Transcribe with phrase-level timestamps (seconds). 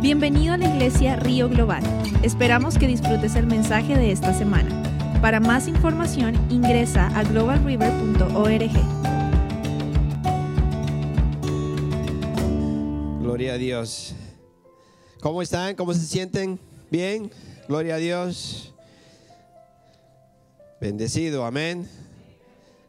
[0.00, 1.82] Bienvenido a la iglesia Río Global.
[2.22, 4.70] Esperamos que disfrutes el mensaje de esta semana.
[5.22, 8.70] Para más información ingresa a globalriver.org.
[13.22, 14.14] Gloria a Dios.
[15.22, 15.74] ¿Cómo están?
[15.74, 16.60] ¿Cómo se sienten?
[16.90, 17.30] ¿Bien?
[17.66, 18.74] Gloria a Dios.
[20.78, 21.88] Bendecido, amén.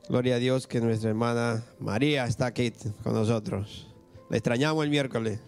[0.10, 3.88] Gloria a Dios que nuestra hermana María está aquí con nosotros.
[4.30, 5.40] La extrañamos el miércoles.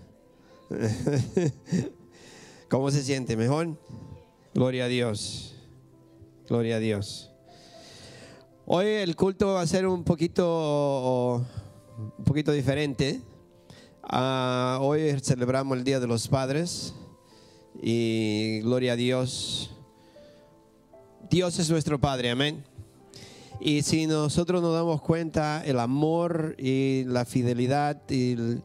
[2.69, 3.35] ¿Cómo se siente?
[3.35, 3.75] ¿Mejor?
[4.53, 5.55] Gloria a Dios.
[6.47, 7.31] Gloria a Dios.
[8.65, 11.43] Hoy el culto va a ser un poquito,
[12.17, 13.21] un poquito diferente.
[14.03, 16.93] Ah, hoy celebramos el Día de los Padres
[17.81, 19.71] y gloria a Dios.
[21.31, 22.63] Dios es nuestro Padre, amén.
[23.59, 28.63] Y si nosotros nos damos cuenta, el amor y la fidelidad y el,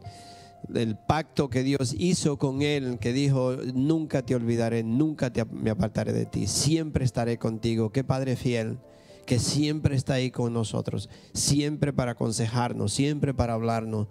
[0.75, 5.71] el pacto que Dios hizo con él, que dijo, nunca te olvidaré, nunca te, me
[5.71, 7.91] apartaré de ti, siempre estaré contigo.
[7.91, 8.79] Qué Padre fiel,
[9.27, 14.09] que siempre está ahí con nosotros, siempre para aconsejarnos, siempre para hablarnos.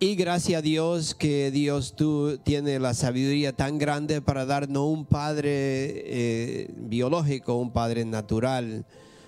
[0.00, 5.06] Y gracias a Dios que Dios tú tiene la sabiduría tan grande para darnos un
[5.06, 8.84] Padre eh, biológico, un Padre natural,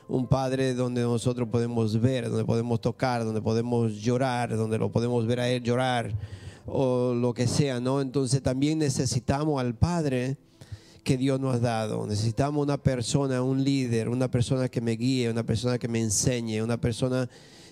[0.09, 5.27] un Padre donde nosotros podemos ver, donde podemos tocar, donde podemos llorar, donde lo podemos
[5.27, 6.15] ver a Él llorar
[6.67, 8.01] o lo que sea, ¿no?
[8.01, 10.37] Entonces también necesitamos al Padre
[11.05, 12.07] que Dios nos ha dado.
[12.07, 16.63] Necesitamos una persona, un líder, una persona que me guíe, una persona que me enseñe,
[16.63, 17.29] una persona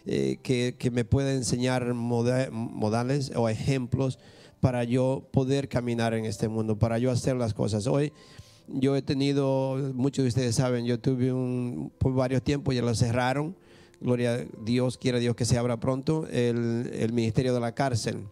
[0.06, 4.18] eh, que, que, me pueda enseñar modales o ejemplos
[4.60, 7.86] para yo poder caminar en este mundo, para yo hacer las cosas.
[7.86, 8.12] Hoy
[8.68, 12.94] yo he tenido, muchos de ustedes saben, yo tuve un, por varios tiempos, ya lo
[12.94, 13.56] cerraron.
[14.00, 18.26] Gloria a Dios, quiera Dios que se abra pronto el, ministerio de la cárcel.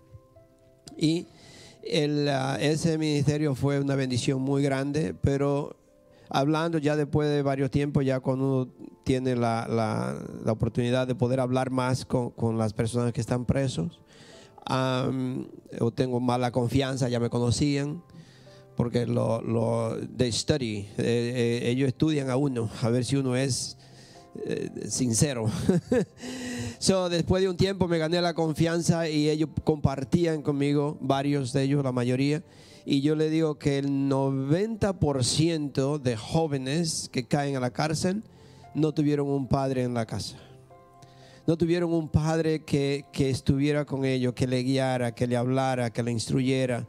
[0.96, 1.26] Y
[1.82, 5.76] el, uh, ese ministerio fue una bendición muy grande, pero
[6.28, 8.72] hablando ya después de varios tiempos, ya cuando uno
[9.04, 14.00] tiene la, oportunidad de poder hablar más con, con, las personas que están presos,
[14.68, 15.46] um,
[15.78, 18.02] yo tengo mala confianza, ya me conocían
[18.76, 23.36] porque lo, lo they study, eh, eh, ellos estudian a uno, a ver si uno
[23.36, 23.76] es
[24.46, 25.50] eh, sincero.
[26.78, 31.64] so, después de un tiempo me gané la confianza y ellos compartían conmigo, varios de
[31.64, 32.42] ellos, la mayoría,
[32.84, 38.24] y yo le digo que el 90% de jóvenes que caen a la cárcel
[38.74, 40.36] no tuvieron un padre en la casa.
[41.46, 45.90] No tuvieron un padre que, que estuviera con ellos, que le guiara, que le hablara,
[45.90, 46.86] que le instruyera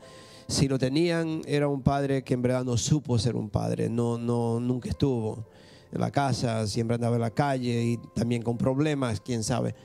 [0.48, 4.18] si lo tenían, era un padre que en verdad no supo ser un padre, no,
[4.18, 5.46] no, nunca estuvo
[5.92, 9.76] en la casa, siempre andaba en la calle y también con problemas, quién sabe.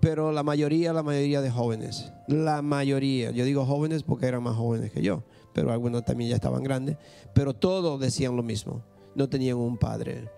[0.00, 4.56] Pero la mayoría, la mayoría de jóvenes, la mayoría, yo digo jóvenes porque eran más
[4.56, 6.96] jóvenes que yo, pero algunos también ya estaban grandes,
[7.34, 8.82] pero todos decían lo mismo,
[9.16, 10.28] no tenían un padre.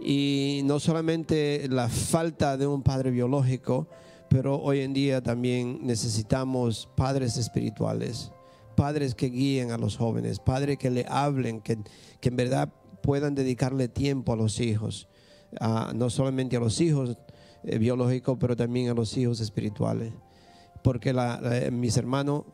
[0.00, 3.86] Y no solamente la falta de un padre biológico,
[4.28, 8.32] pero hoy en día también necesitamos padres espirituales
[8.78, 11.78] padres que guíen a los jóvenes, padres que le hablen, que,
[12.20, 12.72] que en verdad
[13.02, 15.08] puedan dedicarle tiempo a los hijos,
[15.96, 17.16] no solamente a los hijos
[17.64, 20.12] eh, biológicos, pero también a los hijos espirituales.
[20.84, 22.44] Porque la, la, mis hermanos,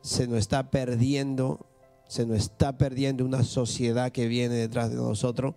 [0.00, 1.66] se nos está perdiendo,
[2.06, 5.56] se nos está perdiendo una sociedad que viene detrás de nosotros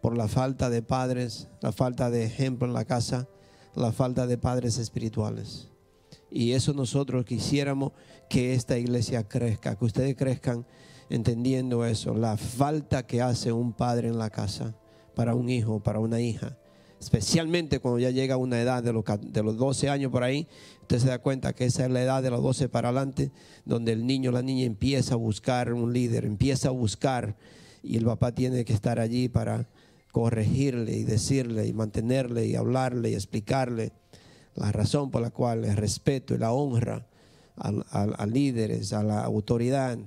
[0.00, 3.28] por la falta de padres, la falta de ejemplo en la casa,
[3.74, 5.69] la falta de padres espirituales.
[6.30, 7.92] Y eso nosotros quisiéramos
[8.28, 10.64] que esta iglesia crezca, que ustedes crezcan
[11.08, 14.76] entendiendo eso, la falta que hace un padre en la casa
[15.14, 16.56] para un hijo, para una hija.
[17.00, 20.46] Especialmente cuando ya llega a una edad de los, de los 12 años por ahí,
[20.82, 23.32] usted se da cuenta que esa es la edad de los 12 para adelante,
[23.64, 27.36] donde el niño o la niña empieza a buscar un líder, empieza a buscar
[27.82, 29.68] y el papá tiene que estar allí para
[30.12, 33.92] corregirle y decirle y mantenerle y hablarle y explicarle
[34.54, 37.06] la razón por la cual el respeto y la honra
[37.56, 37.68] a,
[38.02, 39.98] a, líderes, a la autoridad,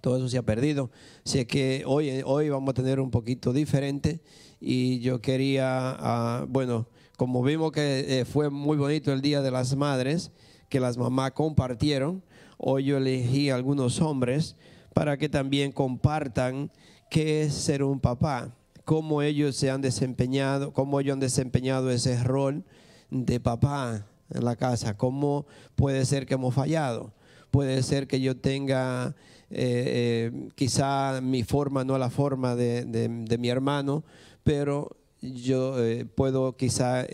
[0.00, 0.90] todo eso se ha perdido.
[1.24, 4.20] Así que hoy, hoy vamos a tener un poquito diferente
[4.60, 6.86] y yo quería, uh, bueno,
[7.16, 10.32] como vimos que eh, fue muy bonito el Día de las Madres,
[10.68, 12.22] que las mamás compartieron,
[12.56, 14.56] hoy yo elegí a algunos hombres
[14.94, 16.70] para que también compartan
[17.10, 18.54] qué es ser un papá,
[18.84, 22.64] cómo ellos se han desempeñado, cómo ellos han desempeñado ese rol
[23.10, 24.96] de papá en la casa.
[24.96, 25.46] ¿Cómo
[25.76, 27.12] puede ser que hemos fallado?
[27.50, 29.14] Puede ser que yo tenga
[29.50, 34.04] eh, eh, quizá mi forma no la forma de, de, mi hermano,
[34.44, 37.04] pero yo eh, puedo quizá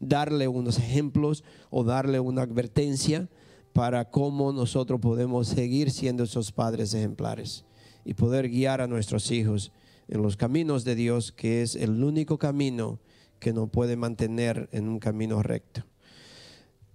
[0.00, 3.28] darle unos ejemplos o darle una advertencia
[3.72, 7.64] para cómo nosotros podemos seguir siendo esos padres ejemplares
[8.04, 9.70] y poder guiar a nuestros hijos
[10.08, 12.98] en los caminos de Dios, que es el único camino
[13.44, 15.84] que nos puede mantener en un camino recto.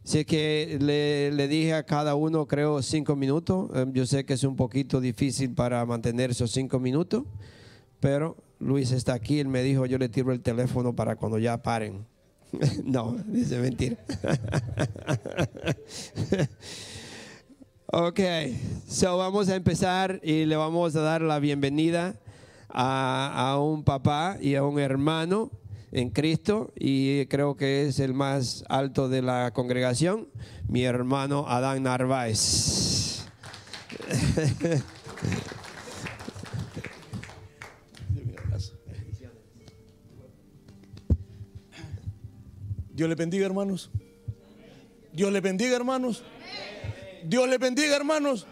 [0.04, 3.70] Así que le, le dije a cada uno, creo, cinco minutos.
[3.76, 7.26] Eh, Yo sé que es un poquito difícil para mantener esos cinco minutos,
[8.00, 11.62] pero Luis está aquí, él me dijo, yo le tiro el teléfono para cuando ya
[11.62, 12.08] paren.
[12.84, 13.98] no, dice mentira.
[17.86, 18.20] ok,
[18.88, 22.20] so vamos a empezar y le vamos a dar la bienvenida
[22.70, 25.52] a, a un papá y a un hermano
[25.92, 30.28] en Cristo y creo que es el más alto de la congregación,
[30.68, 33.26] mi hermano Adán Narváez.
[43.00, 43.90] Dios les bendiga, hermanos.
[45.14, 46.22] Dios les bendiga, hermanos.
[47.24, 48.46] Dios les bendiga, hermanos.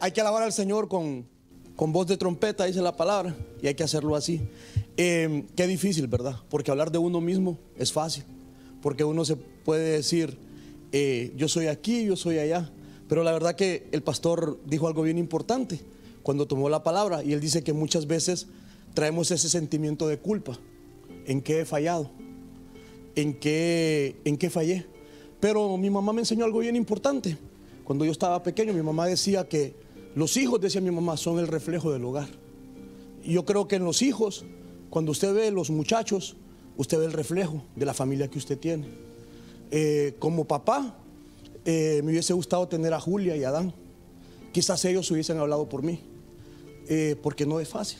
[0.00, 1.28] Hay que alabar al Señor con,
[1.76, 4.48] con voz de trompeta, dice la palabra, y hay que hacerlo así.
[4.98, 6.36] Eh, qué difícil, ¿verdad?
[6.50, 8.24] Porque hablar de uno mismo es fácil.
[8.82, 10.36] Porque uno se puede decir,
[10.92, 12.70] eh, yo soy aquí, yo soy allá.
[13.08, 15.80] Pero la verdad que el pastor dijo algo bien importante
[16.22, 18.48] cuando tomó la palabra, y él dice que muchas veces
[18.92, 20.58] traemos ese sentimiento de culpa.
[21.24, 22.10] ¿En qué he fallado?
[23.20, 24.86] en qué, en qué fallé.
[25.40, 27.36] Pero mi mamá me enseñó algo bien importante.
[27.84, 29.74] Cuando yo estaba pequeño, mi mamá decía que
[30.14, 32.28] los hijos, decía mi mamá, son el reflejo del hogar.
[33.24, 34.44] Y yo creo que en los hijos,
[34.90, 36.36] cuando usted ve los muchachos,
[36.76, 38.88] usted ve el reflejo de la familia que usted tiene.
[39.70, 40.96] Eh, como papá,
[41.64, 43.74] eh, me hubiese gustado tener a Julia y a Adán.
[44.52, 46.00] Quizás ellos hubiesen hablado por mí,
[46.88, 47.98] eh, porque no es fácil.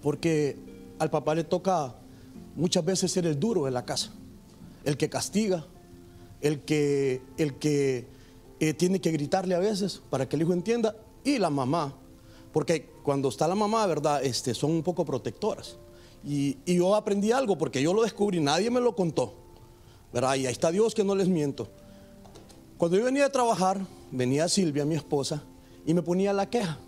[0.00, 0.56] Porque
[0.98, 1.96] al papá le toca
[2.56, 4.12] muchas veces ser el duro de la casa,
[4.84, 5.66] el que castiga,
[6.40, 8.06] el que, el que
[8.78, 11.94] tiene que gritarle a veces para que el hijo entienda, y la mamá,
[12.54, 14.24] porque cuando está la mamá, ¿verdad?
[14.24, 15.76] Este, son un poco protectoras.
[16.24, 19.34] Y, yo aprendí algo porque yo lo descubrí, nadie me lo contó,
[20.12, 20.36] ¿verdad?
[20.36, 21.66] Y ahí está Dios que no les miento.
[22.78, 25.42] Cuando yo venía a trabajar, venía Silvia, mi esposa,
[25.84, 26.78] y me ponía la queja.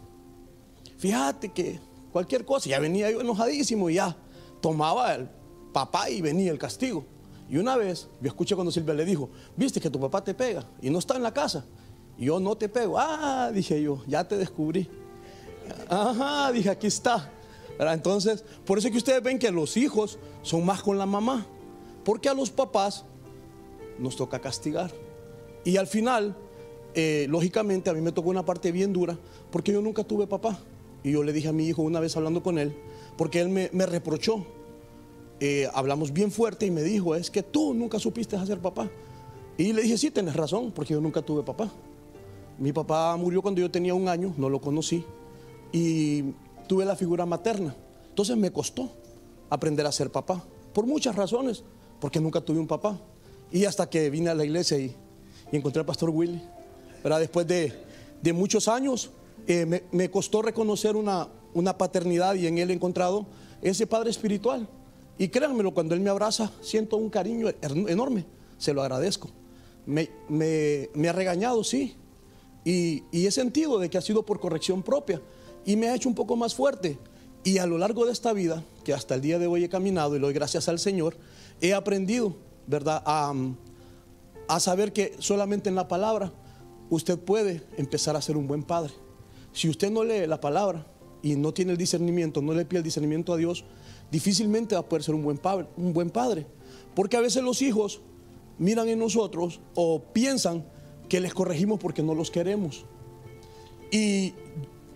[0.99, 1.81] Fíjate que
[2.12, 4.17] cualquier cosa, ya venía yo enojadísimo y ya
[4.61, 5.29] tomaba el
[5.73, 7.05] papá y venía el castigo.
[7.51, 10.65] Y una vez, yo escuché cuando Silvia le dijo, viste que tu papá te pega
[10.81, 11.65] y no está en la casa.
[12.17, 13.01] Y yo no te pego.
[13.01, 14.89] Ah, dije yo, ya te descubrí.
[15.89, 17.33] Ajá, dije, aquí está.
[17.79, 21.47] Entonces, por eso es que ustedes ven que los hijos son más con la mamá.
[22.05, 23.05] Porque a los papás
[23.99, 24.93] nos toca castigar.
[25.65, 26.37] Y al final,
[26.95, 29.19] eh, lógicamente, a mí me tocó una parte bien dura,
[29.51, 30.59] porque yo nunca tuve papá.
[31.03, 32.77] Y yo le dije a mi hijo una vez hablando con él,
[33.17, 34.47] porque él me, me reprochó.
[35.41, 38.89] Eh, hablamos bien fuerte y me dijo, es que tú nunca supiste hacer papá.
[39.59, 41.71] Y le dije, sí, tienes razón, porque yo nunca tuve papá.
[42.59, 45.05] Mi papá murió cuando yo tenía un año, no lo conocí,
[45.73, 46.23] y
[46.69, 47.75] tuve la figura materna.
[48.09, 48.91] Entonces me costó
[49.51, 51.63] aprender a ser papá, por muchas razones,
[52.01, 52.99] porque nunca tuve un papá.
[53.51, 54.95] Y hasta que vine a la iglesia y,
[55.53, 56.43] y encontré al pastor Willy,
[57.03, 57.21] ¿verdad?
[57.21, 57.73] después de,
[58.23, 59.11] de muchos años,
[59.47, 63.27] eh, me, me costó reconocer una, una paternidad y en él he encontrado
[63.62, 64.67] ese padre espiritual.
[65.19, 68.27] Y créanmelo, cuando él me abraza, siento un cariño enorme,
[68.59, 69.29] se lo agradezco.
[69.87, 71.95] Me, me- me ha regañado, sí,
[72.64, 75.23] y, y he sentido de que ha sido por corrección propia
[75.66, 76.99] y me ha hecho un poco más fuerte.
[77.44, 80.16] Y a lo largo de esta vida, que hasta el día de hoy he caminado
[80.16, 81.16] y le doy gracias al Señor,
[81.61, 83.35] he aprendido, ¿verdad?, a,
[84.49, 86.32] a saber que solamente en la palabra
[86.88, 88.92] usted puede empezar a ser un buen padre.
[89.52, 90.87] Si usted no lee la palabra
[91.23, 93.64] y no tiene el discernimiento, no le pide el discernimiento a Dios,
[94.11, 96.46] difícilmente va a poder ser un buen padre, un buen padre.
[96.94, 98.00] Porque a veces los hijos
[98.58, 100.64] miran en nosotros o piensan
[101.08, 102.85] que les corregimos porque no los queremos.
[103.90, 104.35] Y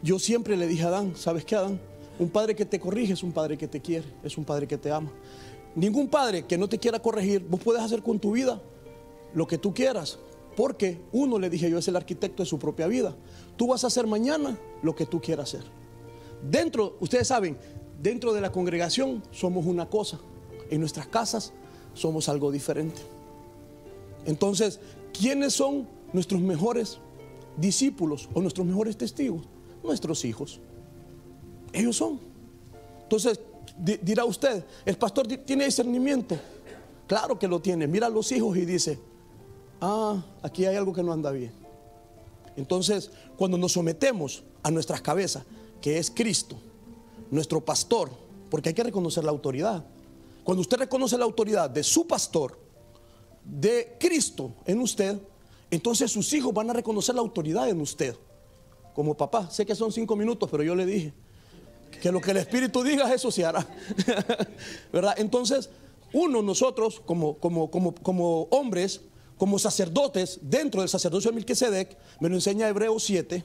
[0.02, 1.80] yo siempre le dije a Adán, ¿sabes qué, Adán?
[2.18, 4.78] Un padre que te corrige es un padre que te quiere, es un padre que
[4.78, 5.10] te ama.
[5.74, 8.60] Ningún padre que no te quiera corregir, vos puedes hacer con tu vida
[9.34, 10.18] lo que tú quieras.
[10.56, 13.14] Porque uno, le dije yo, es el arquitecto de su propia vida.
[13.56, 15.64] Tú vas a hacer mañana lo que tú quieras hacer.
[16.50, 17.56] Dentro, ustedes saben,
[18.02, 20.18] dentro de la congregación somos una cosa.
[20.70, 21.52] En nuestras casas
[21.94, 23.00] somos algo diferente.
[24.26, 24.80] Entonces,
[25.18, 26.98] ¿quiénes son nuestros mejores
[27.56, 29.42] discípulos o nuestros mejores testigos?
[29.82, 30.60] Nuestros hijos.
[31.72, 32.20] Ellos son.
[33.02, 33.40] Entonces,
[33.78, 36.36] di- dirá usted, el pastor ti- tiene discernimiento.
[37.06, 37.86] Claro que lo tiene.
[37.86, 38.98] Mira a los hijos y dice,
[39.80, 41.52] ah, aquí hay algo que no anda bien.
[42.56, 45.44] Entonces, cuando nos sometemos a nuestras cabezas,
[45.80, 46.56] que es Cristo,
[47.30, 48.10] nuestro pastor,
[48.50, 49.84] porque hay que reconocer la autoridad.
[50.44, 52.58] Cuando usted reconoce la autoridad de su pastor,
[53.44, 55.18] de Cristo en usted,
[55.70, 58.14] entonces sus hijos van a reconocer la autoridad en usted.
[59.00, 61.14] Como papá, sé que son cinco minutos, pero yo le dije
[62.02, 63.66] que lo que el Espíritu diga, eso se hará.
[64.92, 65.14] ¿Verdad?
[65.16, 65.70] Entonces,
[66.12, 69.00] uno, nosotros, como, como, como, como hombres,
[69.38, 73.42] como sacerdotes, dentro del sacerdocio de Melquisedec, me lo enseña Hebreos 7.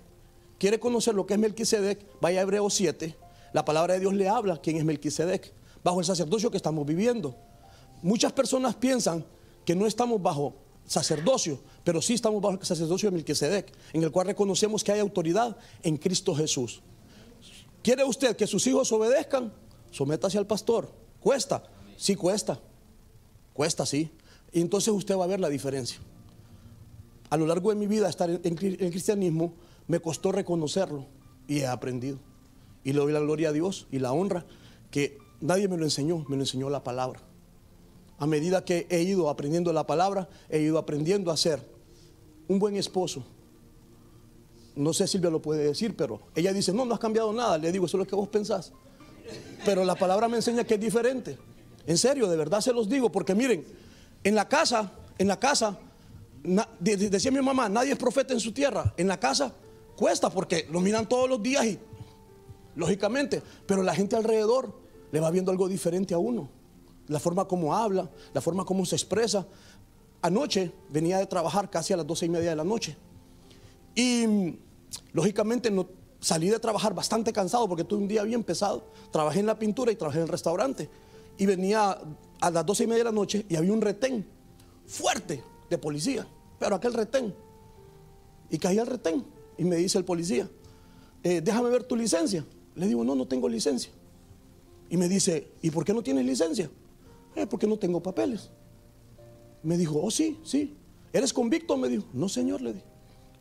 [0.59, 3.15] Quiere conocer lo que es Melquisedec, vaya a Hebreos 7.
[3.53, 5.53] La palabra de Dios le habla quién es Melquisedec,
[5.85, 7.33] bajo el sacerdocio que estamos viviendo.
[8.01, 9.23] Muchas personas piensan
[9.63, 10.53] que no estamos bajo
[10.85, 14.99] sacerdocio, pero sí estamos bajo el sacerdocio de Melquisedec, en el cual reconocemos que hay
[14.99, 16.81] autoridad en Cristo Jesús.
[17.81, 19.53] ¿Quiere usted que sus hijos obedezcan?
[19.91, 20.91] Sométase al pastor.
[21.19, 21.63] ¿Cuesta?
[21.97, 22.59] Sí, cuesta.
[23.53, 24.11] Cuesta, sí.
[24.51, 25.99] Y entonces usted va a ver la diferencia.
[27.29, 29.53] A lo largo de mi vida, estar en, en cristianismo,
[29.87, 31.05] me costó reconocerlo
[31.47, 32.17] y he aprendido.
[32.83, 34.45] Y le doy la gloria a Dios y la honra
[34.91, 37.21] que nadie me lo enseñó, me lo enseñó la palabra.
[38.17, 41.59] A medida que he ido aprendiendo la palabra, he ido aprendiendo a ser
[42.47, 43.25] un buen esposo.
[44.75, 47.57] No sé si Silvia lo puede decir, pero ella dice, no, no has cambiado nada.
[47.57, 48.71] Le digo, eso es lo que vos pensás.
[49.65, 51.37] Pero la palabra me enseña que es diferente.
[51.85, 53.65] En serio, de verdad se los digo, porque miren,
[54.23, 55.77] en la casa, en la casa,
[56.79, 58.93] decía mi mamá, nadie es profeta en su tierra.
[58.97, 59.53] En la casa
[59.97, 61.79] cuesta porque lo miran todos los días y,
[62.75, 64.73] lógicamente, pero la gente alrededor
[65.11, 66.54] le va viendo algo diferente a uno
[67.07, 69.45] la forma como habla, la forma como se expresa.
[70.21, 72.97] Anoche venía de trabajar casi a las doce y media de la noche.
[73.93, 74.57] Y
[75.13, 75.87] lógicamente no,
[76.19, 78.83] salí de trabajar bastante cansado porque tuve un día bien pesado.
[79.11, 80.89] Trabajé en la pintura y trabajé en el restaurante.
[81.37, 81.97] Y venía
[82.41, 84.25] a las doce y media de la noche y había un retén
[84.87, 86.27] fuerte de policía.
[86.57, 87.33] Pero aquel retén.
[88.49, 89.23] Y caí al retén.
[89.57, 90.49] Y me dice el policía,
[91.23, 92.45] eh, déjame ver tu licencia.
[92.75, 93.91] Le digo, no, no tengo licencia.
[94.89, 96.69] Y me dice, ¿y por qué no tienes licencia?
[97.35, 98.49] Eh, porque no tengo papeles.
[99.63, 100.77] Me dijo, oh sí, sí.
[101.11, 101.75] ¿Eres convicto?
[101.77, 102.85] Me dijo, no señor, le dije.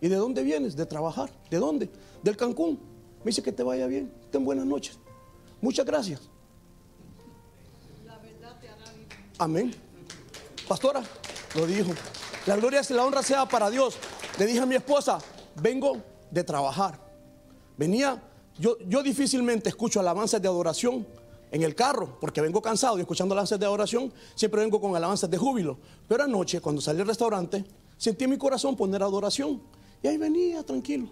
[0.00, 0.76] ¿Y de dónde vienes?
[0.76, 1.30] De trabajar.
[1.50, 1.88] ¿De dónde?
[2.22, 2.78] Del Cancún.
[3.20, 4.12] Me dice que te vaya bien.
[4.30, 4.98] Ten buenas noches.
[5.60, 6.28] Muchas gracias.
[9.38, 9.72] Amén.
[10.68, 11.02] Pastora,
[11.54, 11.90] lo dijo.
[12.46, 13.96] La gloria y la honra sea para Dios.
[14.38, 15.18] Le dije a mi esposa,
[15.60, 17.00] vengo de trabajar.
[17.76, 18.22] Venía,
[18.58, 21.06] yo, yo difícilmente escucho alabanzas de adoración
[21.54, 25.30] en el carro, porque vengo cansado y escuchando alabanzas de oración, siempre vengo con alabanzas
[25.30, 25.78] de júbilo.
[26.08, 27.64] Pero anoche, cuando salí al restaurante,
[27.96, 29.62] sentí en mi corazón poner adoración.
[30.02, 31.08] Y ahí venía, tranquilo.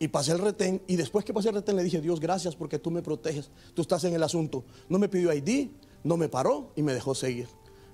[0.00, 0.82] Y pasé el retén.
[0.88, 3.52] Y después que pasé el retén, le dije, Dios, gracias porque tú me proteges.
[3.72, 4.64] Tú estás en el asunto.
[4.88, 5.68] No me pidió ID,
[6.02, 7.46] no me paró y me dejó seguir.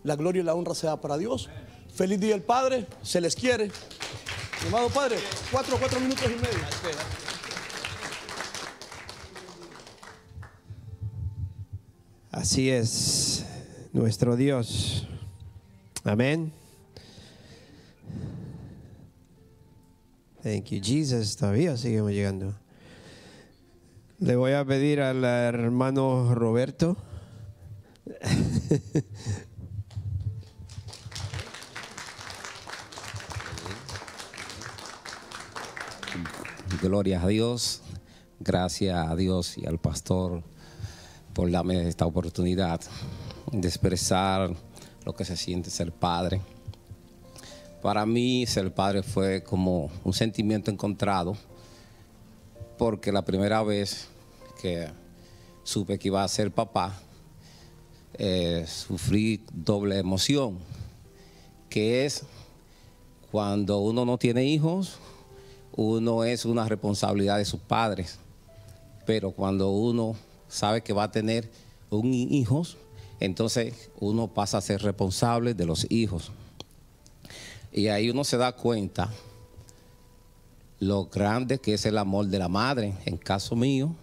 [0.05, 1.51] La gloria y la honra sea para Dios.
[1.95, 2.87] Feliz día el Padre.
[3.03, 3.71] Se les quiere.
[4.69, 5.19] amado Padre,
[5.53, 7.28] cuatro, cuatro minutos y medio.
[12.39, 13.45] Así es
[13.93, 15.09] nuestro Dios.
[16.05, 16.53] Amén.
[20.45, 21.37] Thank you, Jesus.
[21.37, 22.55] Todavía seguimos llegando.
[24.21, 26.97] Le voy a pedir al hermano Roberto.
[36.81, 37.83] Gloria a Dios.
[38.39, 40.45] Gracias a Dios y al pastor
[41.39, 42.81] por darme esta oportunidad
[43.53, 44.51] de expresar
[45.05, 46.41] lo que se siente ser padre.
[47.81, 51.37] Para mí ser padre fue como un sentimiento encontrado,
[52.77, 54.09] porque la primera vez
[54.61, 54.89] que
[55.63, 57.01] supe que iba a ser papá,
[58.15, 60.59] eh, sufrí doble emoción,
[61.71, 62.25] que es
[63.31, 64.99] cuando uno no tiene hijos,
[65.77, 68.19] uno es una responsabilidad de sus padres,
[69.07, 70.17] pero cuando uno
[70.49, 71.51] sabe que va a tener
[71.91, 72.65] un hijo,
[73.21, 76.31] entonces uno pasa a ser responsable de los hijos.
[77.73, 79.11] Y ahí uno se da cuenta
[80.81, 82.95] lo grande que es el amor de la madre.
[83.05, 83.95] En caso mío,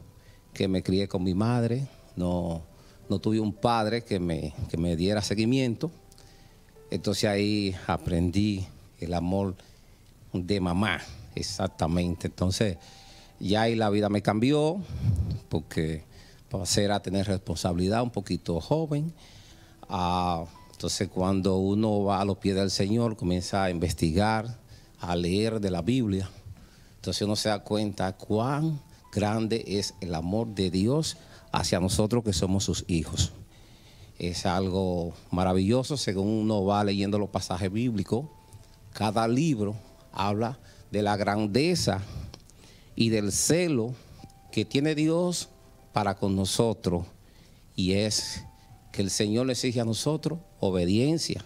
[0.53, 2.61] que me crié con mi madre, no,
[3.09, 5.91] no tuve un padre que me, que me diera seguimiento.
[6.91, 8.65] Entonces ahí aprendí
[8.99, 9.55] el amor
[10.33, 11.01] de mamá,
[11.33, 12.27] exactamente.
[12.27, 12.77] Entonces
[13.39, 14.77] ya ahí la vida me cambió,
[15.49, 16.03] porque
[16.59, 19.13] pasé a tener responsabilidad un poquito joven.
[19.89, 24.59] Ah, entonces cuando uno va a los pies del Señor, comienza a investigar,
[24.99, 26.29] a leer de la Biblia,
[26.95, 28.81] entonces uno se da cuenta cuán
[29.11, 31.17] grande es el amor de Dios
[31.51, 33.31] hacia nosotros que somos sus hijos.
[34.17, 38.25] Es algo maravilloso según uno va leyendo los pasajes bíblicos.
[38.93, 39.75] Cada libro
[40.11, 40.57] habla
[40.91, 42.01] de la grandeza
[42.95, 43.93] y del celo
[44.51, 45.49] que tiene Dios
[45.95, 47.05] para con nosotros
[47.73, 48.43] y es
[48.91, 51.41] que el Señor le exige a nosotros obediencia,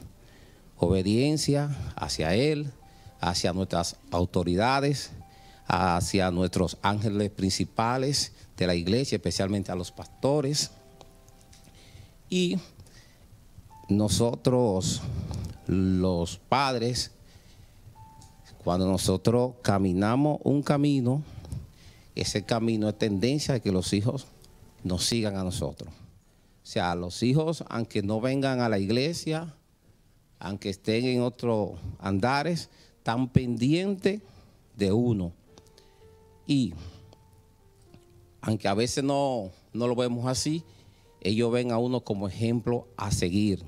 [0.76, 2.72] obediencia hacia Él,
[3.22, 5.12] hacia nuestras autoridades,
[5.68, 10.72] hacia nuestros ángeles principales de la iglesia, especialmente a los pastores.
[12.28, 12.58] Y
[13.88, 15.04] nosotros,
[15.68, 17.12] los padres,
[18.64, 21.22] cuando nosotros caminamos un camino,
[22.16, 24.26] ese camino es tendencia de que los hijos
[24.84, 25.92] nos sigan a nosotros.
[25.92, 29.56] O sea, los hijos, aunque no vengan a la iglesia,
[30.40, 34.22] aunque estén en otros andares, están pendientes
[34.76, 35.34] de uno.
[36.46, 36.74] Y
[38.42, 40.64] aunque a veces no, no lo vemos así,
[41.22, 43.64] ellos ven a uno como ejemplo a seguir.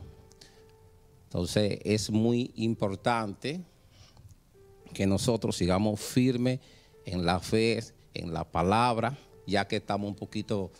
[1.26, 3.62] Entonces es muy importante
[4.94, 6.60] que nosotros sigamos firmes
[7.06, 7.82] en la fe,
[8.14, 10.72] en la palabra, ya que estamos un poquito,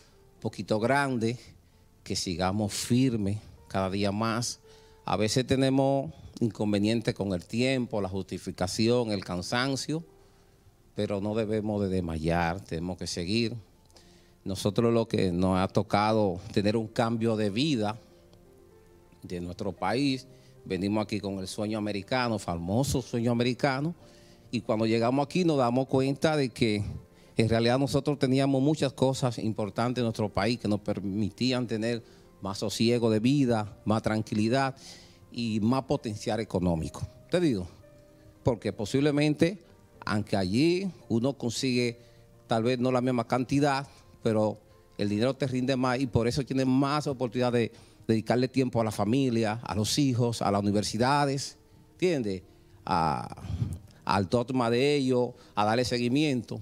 [0.42, 1.38] poquito grandes,
[2.02, 4.58] que sigamos firmes cada día más.
[5.04, 10.02] A veces tenemos inconvenientes con el tiempo, la justificación, el cansancio,
[10.96, 13.54] pero no debemos de desmayar, tenemos que seguir.
[14.44, 17.96] Nosotros lo que nos ha tocado tener un cambio de vida
[19.22, 20.26] de nuestro país,
[20.64, 23.94] venimos aquí con el sueño americano, famoso sueño americano,
[24.50, 26.82] y cuando llegamos aquí nos damos cuenta de que
[27.36, 32.02] en realidad nosotros teníamos muchas cosas importantes en nuestro país que nos permitían tener
[32.42, 34.76] más sosiego de vida, más tranquilidad
[35.30, 37.06] y más potencial económico.
[37.30, 37.66] Te digo,
[38.42, 39.58] porque posiblemente,
[40.04, 41.98] aunque allí uno consigue
[42.46, 43.86] tal vez no la misma cantidad,
[44.22, 44.58] pero
[44.98, 47.72] el dinero te rinde más y por eso tienes más oportunidad de
[48.06, 51.56] dedicarle tiempo a la familia, a los hijos, a las universidades,
[51.92, 52.42] ¿entiendes?
[52.84, 56.60] al toma de ellos, a darle seguimiento.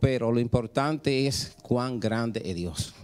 [0.00, 2.94] Pero lo importante es cuán grande es Dios.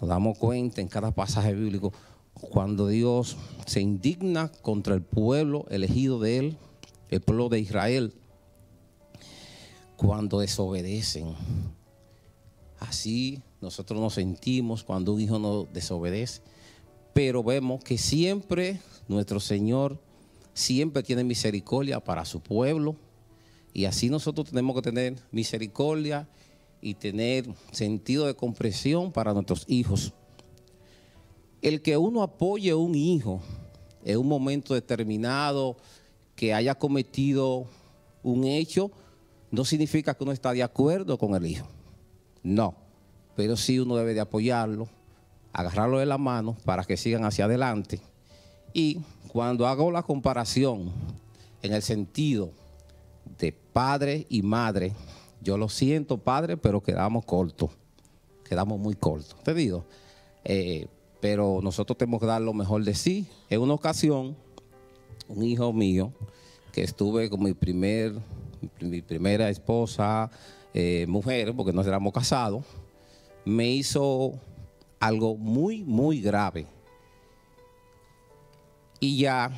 [0.00, 1.92] Nos damos cuenta en cada pasaje bíblico
[2.32, 6.58] cuando Dios se indigna contra el pueblo elegido de Él,
[7.08, 8.14] el pueblo de Israel,
[9.96, 11.34] cuando desobedecen.
[12.78, 16.40] Así nosotros nos sentimos cuando un hijo nos desobedece,
[17.12, 20.00] pero vemos que siempre nuestro Señor
[20.54, 22.96] siempre tiene misericordia para su pueblo
[23.72, 26.28] y así nosotros tenemos que tener misericordia
[26.80, 30.12] y tener sentido de comprensión para nuestros hijos
[31.62, 33.40] el que uno apoye a un hijo
[34.04, 35.76] en un momento determinado
[36.34, 37.66] que haya cometido
[38.22, 38.90] un hecho,
[39.50, 41.66] no significa que uno está de acuerdo con el hijo.
[42.42, 42.74] No,
[43.36, 44.88] pero sí uno debe de apoyarlo,
[45.52, 48.00] agarrarlo de la mano para que sigan hacia adelante.
[48.72, 50.90] Y cuando hago la comparación
[51.62, 52.52] en el sentido
[53.38, 54.92] de padre y madre,
[55.40, 57.70] yo lo siento, padre, pero quedamos cortos.
[58.44, 59.36] Quedamos muy cortos.
[59.42, 59.84] Te digo,
[60.44, 60.88] eh,
[61.20, 63.26] pero nosotros tenemos que dar lo mejor de sí.
[63.48, 64.36] En una ocasión,
[65.28, 66.12] un hijo mío,
[66.72, 68.14] que estuve con mi, primer,
[68.80, 70.30] mi primera esposa,
[70.74, 72.64] eh, mujer, porque no éramos casados,
[73.44, 74.34] me hizo
[74.98, 76.66] algo muy, muy grave.
[79.00, 79.50] Y ya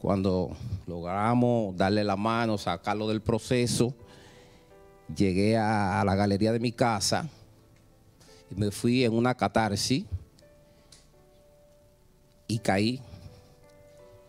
[0.00, 0.56] cuando
[0.86, 3.92] logramos darle la mano, sacarlo del proceso,
[5.14, 7.28] llegué a, la galería de mi casa
[8.48, 10.04] y me fui en una catarsis
[12.46, 13.00] y caí.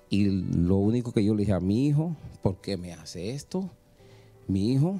[0.10, 3.70] Y lo único que yo le dije a mi hijo, ¿por qué me hace esto?
[4.48, 5.00] Mi hijo,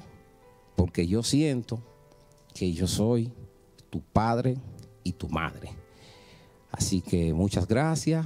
[0.76, 1.82] porque yo siento
[2.54, 3.32] que yo soy
[3.90, 4.56] tu padre
[5.02, 5.70] y tu madre.
[6.70, 8.24] Así que muchas gracias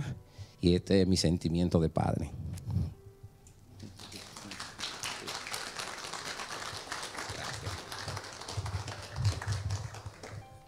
[0.64, 2.30] y este es mi sentimiento de padre.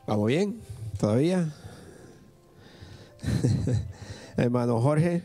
[0.07, 0.61] ¿Vamos bien?
[1.01, 1.51] ¿Todavía?
[4.37, 5.23] Hermano Jorge.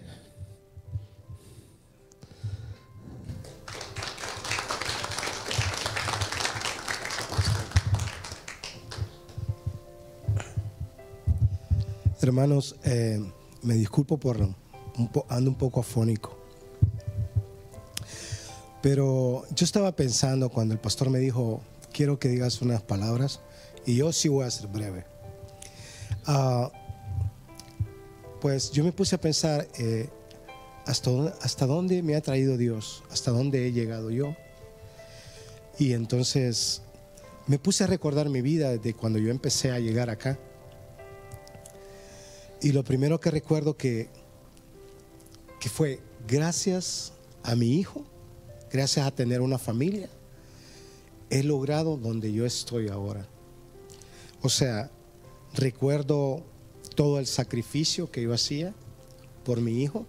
[12.21, 13.19] Hermanos, eh,
[13.63, 14.56] me disculpo por un
[15.30, 16.38] ando un poco afónico.
[18.82, 21.62] Pero yo estaba pensando cuando el pastor me dijo,
[21.93, 23.39] quiero que digas unas palabras,
[23.86, 25.06] y yo sí voy a ser breve.
[26.28, 26.69] Uh,
[28.39, 30.10] pues yo me puse a pensar eh,
[30.86, 34.36] hasta, hasta dónde me ha traído Dios, hasta dónde he llegado yo.
[35.78, 36.82] Y entonces
[37.47, 40.39] me puse a recordar mi vida desde cuando yo empecé a llegar acá.
[42.62, 44.08] Y lo primero que recuerdo que,
[45.60, 48.06] que fue gracias a mi hijo,
[48.71, 50.10] gracias a tener una familia,
[51.32, 53.28] he logrado donde yo estoy ahora.
[54.43, 54.91] O sea,
[55.54, 56.43] recuerdo
[56.95, 58.76] todo el sacrificio que yo hacía
[59.43, 60.06] por mi hijo,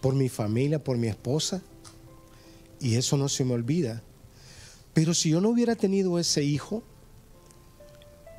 [0.00, 1.60] por mi familia, por mi esposa,
[2.78, 4.02] y eso no se me olvida.
[4.94, 6.82] Pero si yo no hubiera tenido ese hijo,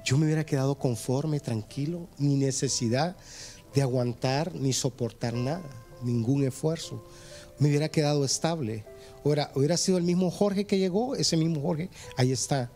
[0.03, 3.15] yo me hubiera quedado conforme, tranquilo, ni necesidad
[3.73, 5.69] de aguantar ni soportar nada,
[6.03, 7.03] ningún esfuerzo.
[7.59, 8.85] Me hubiera quedado estable.
[9.23, 12.71] Ahora, hubiera sido el mismo Jorge que llegó, ese mismo Jorge, ahí está.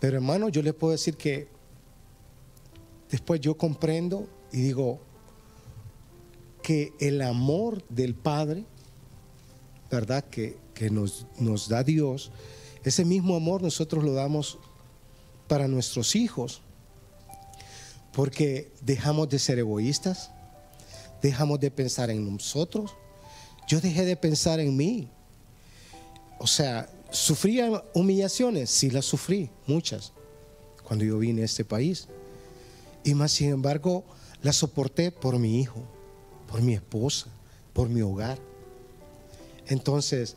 [0.00, 1.48] Pero hermano, yo le puedo decir que
[3.10, 5.00] después yo comprendo y digo
[6.62, 8.66] que el amor del Padre,
[9.90, 10.24] ¿verdad?
[10.24, 12.32] Que, que nos, nos da Dios,
[12.82, 14.58] ese mismo amor nosotros lo damos
[15.46, 16.62] para nuestros hijos,
[18.12, 20.30] porque dejamos de ser egoístas,
[21.22, 22.94] dejamos de pensar en nosotros.
[23.68, 25.08] Yo dejé de pensar en mí.
[26.38, 28.70] O sea, ¿sufría humillaciones?
[28.70, 30.12] Sí, las sufrí, muchas,
[30.84, 32.08] cuando yo vine a este país.
[33.04, 34.04] Y más, sin embargo,
[34.42, 35.80] las soporté por mi hijo,
[36.50, 37.26] por mi esposa,
[37.72, 38.38] por mi hogar.
[39.66, 40.36] Entonces,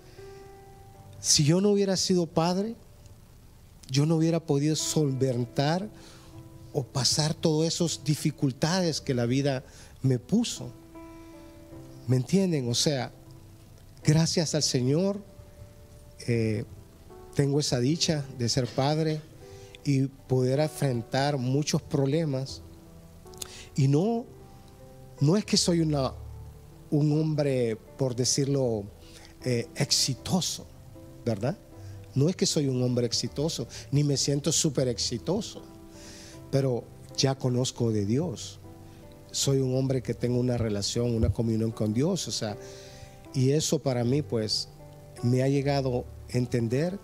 [1.19, 2.75] si yo no hubiera sido padre,
[3.89, 5.89] yo no hubiera podido solventar
[6.73, 9.63] o pasar todas esas dificultades que la vida
[10.01, 10.71] me puso.
[12.07, 12.69] ¿Me entienden?
[12.69, 13.11] O sea,
[14.03, 15.23] gracias al Señor
[16.27, 16.65] eh,
[17.35, 19.21] tengo esa dicha de ser padre
[19.83, 22.61] y poder enfrentar muchos problemas.
[23.75, 24.25] Y no,
[25.19, 26.13] no es que soy una,
[26.91, 28.83] un hombre, por decirlo,
[29.43, 30.67] eh, exitoso,
[31.25, 31.57] ¿verdad?
[32.15, 35.61] No es que soy un hombre exitoso, ni me siento súper exitoso,
[36.51, 36.83] pero
[37.17, 38.59] ya conozco de Dios.
[39.31, 42.57] Soy un hombre que tengo una relación, una comunión con Dios, o sea,
[43.33, 44.69] y eso para mí pues
[45.21, 46.99] me ha llegado a entender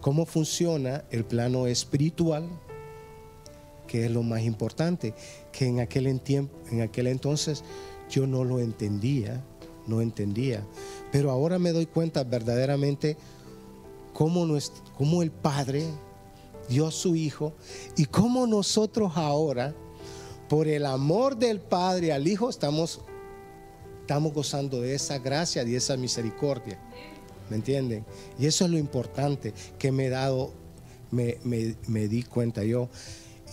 [0.00, 2.48] cómo funciona el plano espiritual,
[3.86, 5.14] que es lo más importante,
[5.52, 7.64] que en aquel, en aquel entonces
[8.10, 9.42] yo no lo entendía,
[9.86, 10.66] no entendía,
[11.10, 13.16] pero ahora me doy cuenta verdaderamente
[14.20, 14.82] cómo, nuestro,
[15.22, 15.86] el Padre
[16.68, 17.54] dio a su Hijo
[17.96, 19.74] y cómo nosotros ahora,
[20.46, 23.00] por el amor del Padre al Hijo, estamos,
[24.02, 26.78] estamos gozando de esa gracia de esa misericordia.
[27.48, 28.04] ¿Me entienden?
[28.38, 30.52] Y eso es lo importante que me he dado,
[31.10, 32.90] me, me di cuenta yo.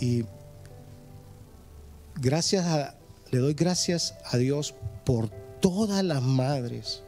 [0.02, 0.26] Y
[2.16, 2.98] gracias a,
[3.32, 4.76] le doy gracias a Dios
[5.06, 5.30] por
[5.62, 7.04] todas las madres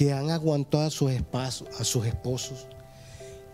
[0.00, 2.66] que han aguantado a sus, a sus esposos,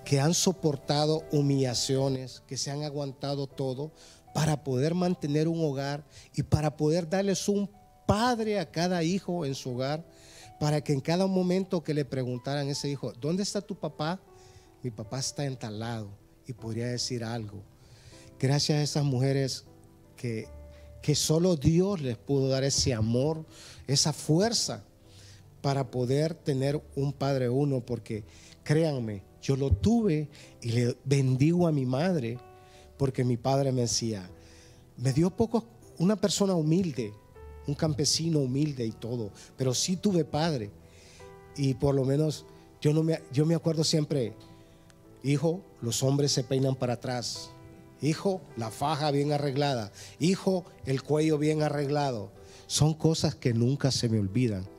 [0.05, 3.91] que han soportado humillaciones, que se han aguantado todo
[4.33, 6.07] para poder mantener un hogar
[6.37, 7.69] y para poder darles un
[8.07, 10.07] padre a cada hijo en su hogar,
[10.61, 14.21] para que en cada momento que le preguntaran a ese hijo, ¿dónde está tu papá?
[14.85, 17.65] Mi papá está entalado y podría decir algo.
[18.39, 19.65] Gracias a esas mujeres
[20.17, 20.47] que,
[21.03, 23.45] que solo Dios les pudo dar ese amor,
[23.89, 24.85] esa fuerza
[25.67, 28.23] para poder tener un Padre uno, porque
[28.63, 30.29] créanme, yo lo tuve
[30.63, 32.39] y le bendigo a mi madre,
[32.97, 34.31] porque mi padre me decía,
[34.97, 35.65] me dio poco,
[35.99, 37.13] una persona humilde,
[37.67, 40.71] un campesino humilde y todo, pero sí tuve padre.
[41.57, 42.45] Y por lo menos
[42.81, 44.35] yo, no me, yo me acuerdo siempre,
[45.25, 47.51] hijo, los hombres se peinan para atrás.
[48.01, 49.91] Hijo, la faja bien arreglada.
[50.21, 52.31] Hijo, el cuello bien arreglado.
[52.69, 54.76] Son cosas que nunca se me olvidan.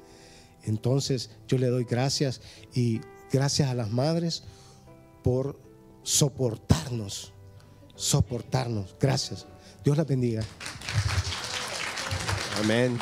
[0.67, 2.41] Entonces yo le doy gracias
[2.73, 2.99] y
[3.31, 4.43] gracias a las madres
[5.23, 5.59] por
[6.03, 7.33] soportarnos,
[7.95, 8.95] soportarnos.
[8.99, 9.47] Gracias.
[9.83, 10.43] Dios las bendiga.
[12.59, 12.99] Amén.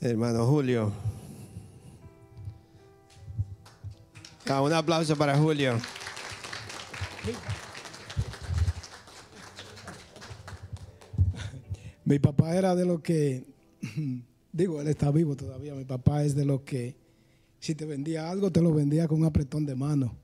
[0.00, 0.92] Hermano Julio.
[4.46, 5.78] Ah, un aplauso para Julio.
[12.10, 13.46] Mi papá era de lo que,
[14.52, 16.96] digo, él está vivo todavía, mi papá es de lo que
[17.60, 20.16] si te vendía algo, te lo vendía con un apretón de mano.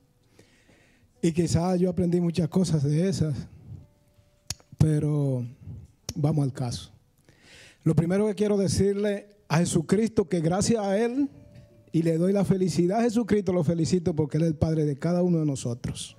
[1.21, 3.37] Y quizás yo aprendí muchas cosas de esas,
[4.77, 5.45] pero
[6.13, 6.91] vamos al caso.
[7.85, 11.29] Lo primero que quiero decirle a Jesucristo que gracias a Él,
[11.93, 14.99] y le doy la felicidad a Jesucristo, lo felicito porque Él es el Padre de
[14.99, 16.17] cada uno de nosotros.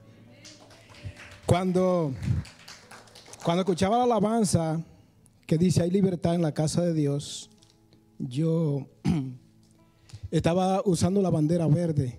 [1.45, 2.15] Cuando,
[3.45, 4.83] cuando escuchaba la alabanza,
[5.49, 7.49] que dice hay libertad en la casa de Dios,
[8.19, 8.87] yo
[10.31, 12.19] estaba usando la bandera verde.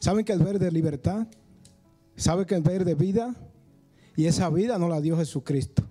[0.00, 1.28] ¿Saben que el verde es libertad?
[2.16, 3.36] ¿Saben que el verde es vida?
[4.16, 5.84] Y esa vida no la dio Jesucristo.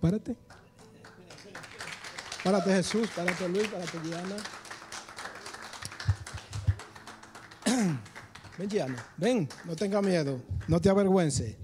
[0.00, 0.36] Párate.
[2.44, 4.36] Párate Jesús, párate Luis, párate Diana.
[8.58, 11.56] Ven, Gianna, ven, no tenga miedo, no te avergüences.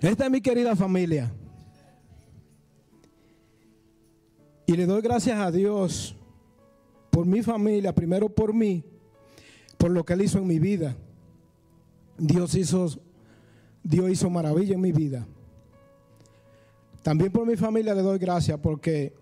[0.00, 1.32] Esta es mi querida familia.
[4.66, 6.16] Y le doy gracias a Dios
[7.10, 8.84] por mi familia, primero por mí,
[9.78, 10.96] por lo que Él hizo en mi vida.
[12.18, 12.88] Dios hizo,
[13.82, 15.26] Dios hizo maravilla en mi vida.
[17.02, 19.14] También por mi familia le doy gracias porque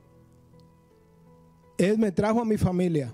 [1.78, 3.12] Él me trajo a mi familia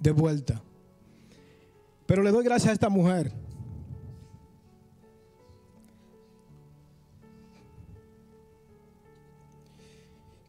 [0.00, 0.62] de vuelta.
[2.12, 3.32] Pero le doy gracias a esta mujer.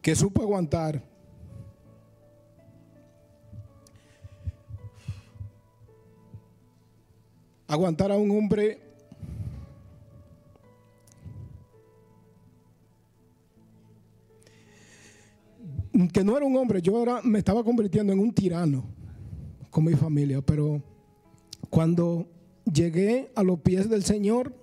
[0.02, 1.02] Que supo aguantar.
[7.65, 8.82] Aguantar a un hombre
[16.12, 18.84] que no era un hombre, yo era, me estaba convirtiendo en un tirano
[19.69, 20.91] con mi familia, pero
[21.73, 22.27] cuando
[22.71, 24.53] llegué a los pies del Señor,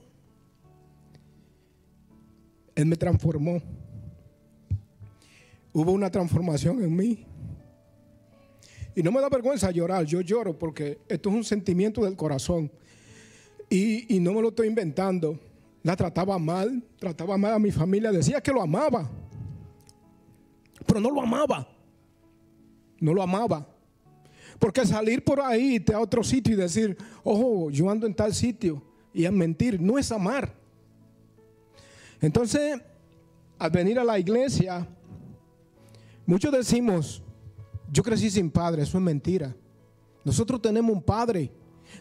[2.76, 3.60] Él me transformó.
[5.72, 7.26] Hubo una transformación en mí.
[8.94, 12.70] Y no me da vergüenza llorar, yo lloro porque esto es un sentimiento del corazón.
[13.68, 15.36] Y, no me lo estoy inventando.
[15.82, 19.10] La trataba mal, trataba mal a mi familia, decía que lo amaba
[20.86, 21.66] pero no lo amaba.
[23.00, 23.66] No lo amaba.
[24.60, 28.82] Porque salir por ahí a otro sitio y decir, ojo, yo ando en tal sitio
[29.12, 30.54] y a mentir, no es amar.
[32.20, 32.78] Entonces,
[33.58, 34.86] al venir a la iglesia,
[36.26, 37.22] muchos decimos,
[37.90, 39.56] yo crecí sin padre, eso es mentira.
[40.22, 41.50] Nosotros tenemos un padre.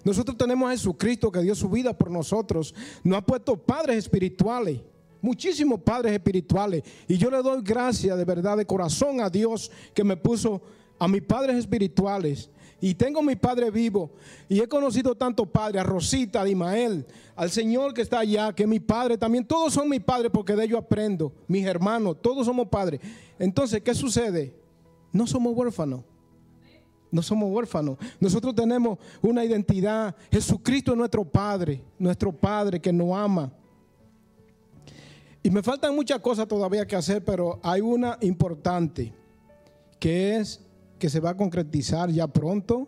[0.04, 2.76] Nosotros tenemos a Jesucristo que dio su vida por nosotros.
[3.04, 4.82] Nos ha puesto padres espirituales
[5.22, 6.84] muchísimos padres espirituales.
[7.08, 10.62] Y yo le doy gracias de verdad, de corazón a Dios que me puso
[11.00, 12.50] a mis padres espirituales.
[12.82, 14.12] Y tengo mi padre vivo.
[14.48, 18.68] Y he conocido tantos padres, a Rosita, a Imael, al Señor que está allá, que
[18.68, 19.46] mi padre también.
[19.46, 21.34] Todos son mis padres porque de ellos aprendo.
[21.48, 23.02] Mis hermanos, todos somos padres.
[23.38, 24.54] Entonces, ¿qué sucede?
[25.12, 26.02] No somos huérfanos.
[27.12, 27.98] No somos huérfanos.
[28.20, 30.16] Nosotros tenemos una identidad.
[30.32, 33.52] Jesucristo es nuestro Padre, nuestro Padre que nos ama.
[35.42, 39.14] Y me faltan muchas cosas todavía que hacer, pero hay una importante,
[39.98, 40.62] que es
[41.00, 42.88] que se va a concretizar ya pronto,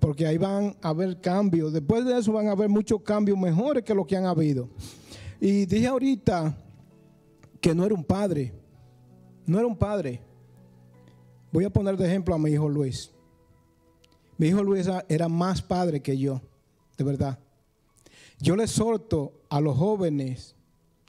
[0.00, 1.72] porque ahí van a haber cambios.
[1.72, 4.68] Después de eso van a haber muchos cambios mejores que los que han habido.
[5.40, 6.56] Y dije ahorita
[7.60, 8.52] que no era un padre,
[9.46, 10.20] no era un padre.
[11.52, 13.10] Voy a poner de ejemplo a mi hijo Luis.
[14.36, 16.40] Mi hijo Luis era más padre que yo,
[16.96, 17.38] de verdad.
[18.40, 20.54] Yo le exhorto a los jóvenes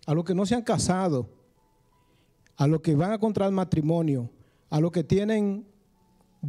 [0.06, 1.30] a los que no se han casado,
[2.58, 4.30] a los que van a contraer matrimonio,
[4.70, 5.68] a los que tienen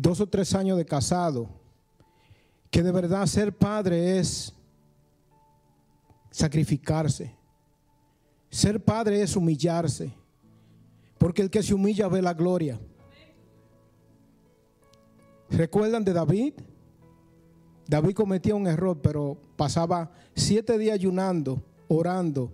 [0.01, 1.49] dos o tres años de casado,
[2.71, 4.53] que de verdad ser padre es
[6.31, 7.35] sacrificarse.
[8.51, 10.13] Ser padre es humillarse,
[11.19, 12.79] porque el que se humilla ve la gloria.
[15.51, 16.55] ¿Recuerdan de David?
[17.89, 22.53] David cometía un error, pero pasaba siete días ayunando, orando,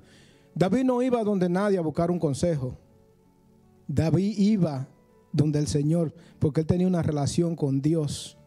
[0.55, 2.77] David no iba donde nadie a buscar un consejo.
[3.87, 4.87] David iba
[5.33, 8.39] donde el Señor, porque él tenía una relación con Dios.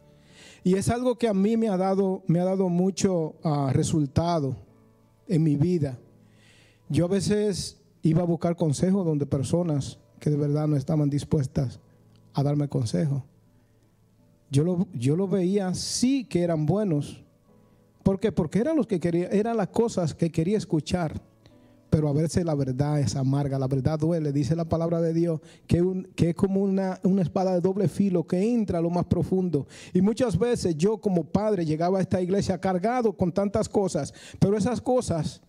[0.64, 4.56] Y es algo que a mí me ha dado, me ha dado mucho ah, resultado
[5.28, 5.98] en mi vida.
[6.88, 11.80] Yo a veces iba a buscar consejo donde personas que de verdad no estaban dispuestas
[12.32, 13.24] a darme consejo.
[14.50, 17.24] Yo lo, yo lo veía sí que eran buenos.
[18.02, 18.30] ¿Por qué?
[18.30, 21.20] Porque eran los que quería, eran las cosas que quería escuchar
[21.90, 24.32] pero a veces la verdad es amarga, la verdad duele.
[24.32, 25.82] Dice la palabra de Dios que,
[26.16, 29.66] es como una, una, espada de doble filo que entra a lo más profundo.
[29.92, 34.56] Y muchas veces yo como padre llegaba a esta iglesia cargado con tantas cosas, pero
[34.56, 35.40] esas cosas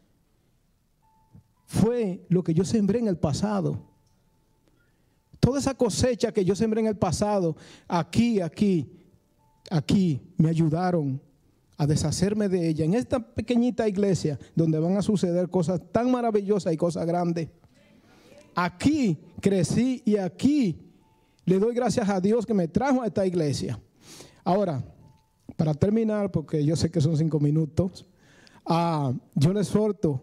[1.65, 3.77] fue lo que yo sembré en el pasado.
[5.39, 7.55] Toda esa cosecha que yo sembré en el pasado,
[7.87, 8.89] aquí, aquí,
[9.69, 11.21] aquí, me ayudaron
[11.77, 16.73] a deshacerme de ella en esta pequeñita iglesia donde van a suceder cosas tan maravillosas
[16.73, 17.49] y cosas grandes.
[18.55, 20.91] Aquí crecí y aquí
[21.45, 23.79] le doy gracias a Dios que me trajo a esta iglesia.
[24.43, 24.83] Ahora,
[25.55, 28.05] para terminar, porque yo sé que son cinco minutos,
[28.65, 30.21] ah, yo le exhorto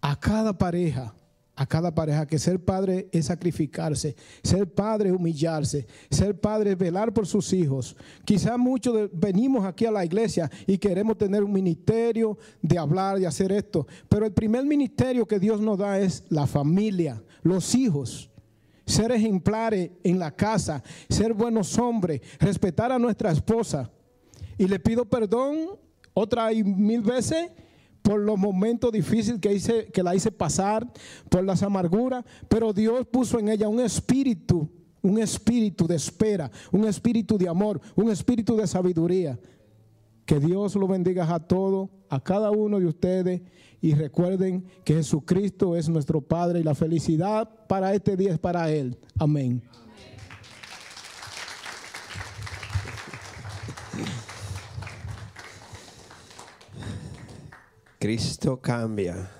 [0.00, 1.14] a cada pareja
[1.60, 6.78] a cada pareja que ser padre es sacrificarse, ser padre es humillarse, ser padre es
[6.78, 7.98] velar por sus hijos.
[8.24, 13.26] Quizás muchos venimos aquí a la iglesia y queremos tener un ministerio de hablar, y
[13.26, 18.30] hacer esto, pero el primer ministerio que Dios nos da es la familia, los hijos.
[18.86, 23.90] Ser ejemplares en la casa, ser buenos hombres, respetar a nuestra esposa.
[24.56, 25.78] Y le pido perdón
[26.14, 27.50] otra y mil veces
[28.02, 30.90] por los momentos difíciles que, hice, que la hice pasar,
[31.28, 34.68] por las amarguras, pero Dios puso en ella un espíritu,
[35.02, 39.38] un espíritu de espera, un espíritu de amor, un espíritu de sabiduría.
[40.24, 43.42] Que Dios lo bendiga a todos, a cada uno de ustedes
[43.80, 48.70] y recuerden que Jesucristo es nuestro Padre y la felicidad para este día es para
[48.70, 48.98] Él.
[49.18, 49.62] Amén.
[58.00, 59.30] Cristo cambia.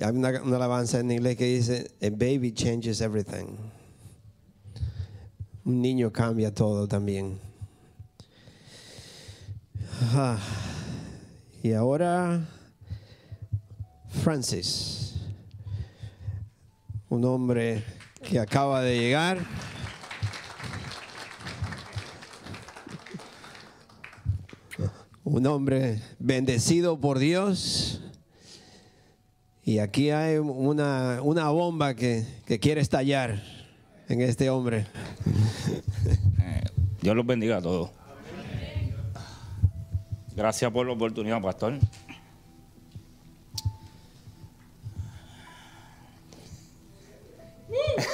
[0.00, 3.56] Hay una, una alabanza en inglés que dice, a baby changes everything.
[5.64, 7.40] Un niño cambia todo también.
[10.14, 10.38] Ah,
[11.64, 12.46] y ahora,
[14.22, 15.14] Francis,
[17.08, 17.82] un hombre
[18.22, 19.38] que acaba de llegar.
[25.24, 28.00] Un hombre bendecido por Dios.
[29.64, 33.42] Y aquí hay una, una bomba que, que quiere estallar
[34.08, 34.86] en este hombre.
[36.40, 36.64] Eh,
[37.00, 37.90] Dios los bendiga a todos.
[40.34, 41.78] Gracias por la oportunidad, pastor.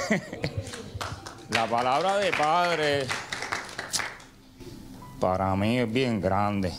[1.49, 3.05] la palabra de padre
[5.19, 6.71] para mí es bien grande,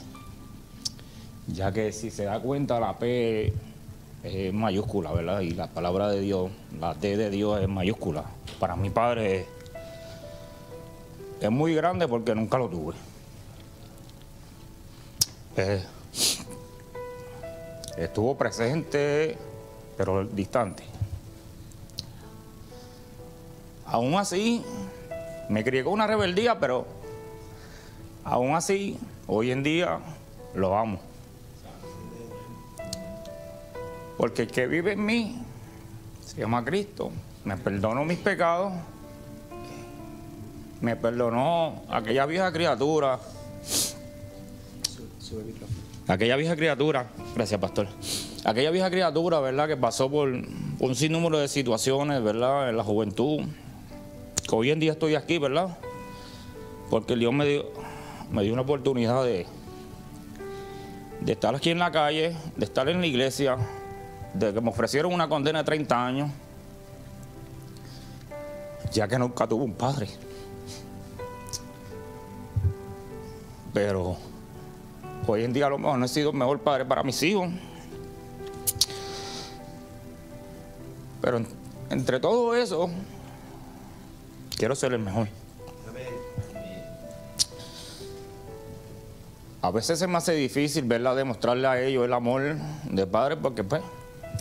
[1.53, 3.53] ya que si se da cuenta la P
[4.23, 5.41] es mayúscula, ¿verdad?
[5.41, 8.25] Y la palabra de Dios, la D de Dios es mayúscula.
[8.59, 9.47] Para mi padre es,
[11.41, 12.95] es muy grande porque nunca lo tuve.
[15.57, 15.83] Eh,
[17.97, 19.37] estuvo presente,
[19.97, 20.85] pero distante.
[23.87, 24.63] Aún así,
[25.49, 26.87] me crié con una rebeldía, pero
[28.23, 29.99] aún así, hoy en día
[30.55, 31.10] lo amo.
[34.21, 35.39] Porque el que vive en mí
[36.23, 37.11] se llama Cristo.
[37.43, 38.71] Me perdonó mis pecados.
[40.83, 43.19] Me perdonó aquella vieja criatura.
[46.07, 47.89] Aquella vieja criatura, gracias pastor.
[48.45, 49.67] Aquella vieja criatura, ¿verdad?
[49.67, 52.69] Que pasó por un sinnúmero de situaciones, ¿verdad?
[52.69, 53.41] En la juventud.
[54.47, 55.79] Que hoy en día estoy aquí, ¿verdad?
[56.91, 57.71] Porque Dios me dio,
[58.31, 59.47] me dio una oportunidad de,
[61.23, 63.57] de estar aquí en la calle, de estar en la iglesia,
[64.35, 66.31] de que me ofrecieron una condena de 30 años,
[68.93, 70.09] ya que nunca tuve un padre.
[73.73, 74.17] Pero
[75.27, 77.49] hoy en día a lo mejor no he sido el mejor padre para mis hijos.
[81.21, 81.47] Pero en-
[81.91, 82.89] entre todo eso,
[84.57, 85.29] quiero ser el mejor.
[89.63, 93.63] A veces se me hace difícil, ¿verdad?, demostrarle a ellos el amor de padre, porque,
[93.63, 93.83] pues,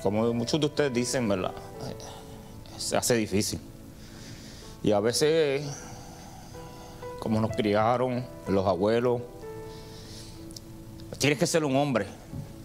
[0.02, 1.54] como muchos de ustedes dicen, ¿verdad?,
[2.78, 3.60] se hace difícil.
[4.82, 5.64] Y a veces,
[7.20, 9.22] como nos criaron los abuelos,
[11.18, 12.06] tienes que ser un hombre.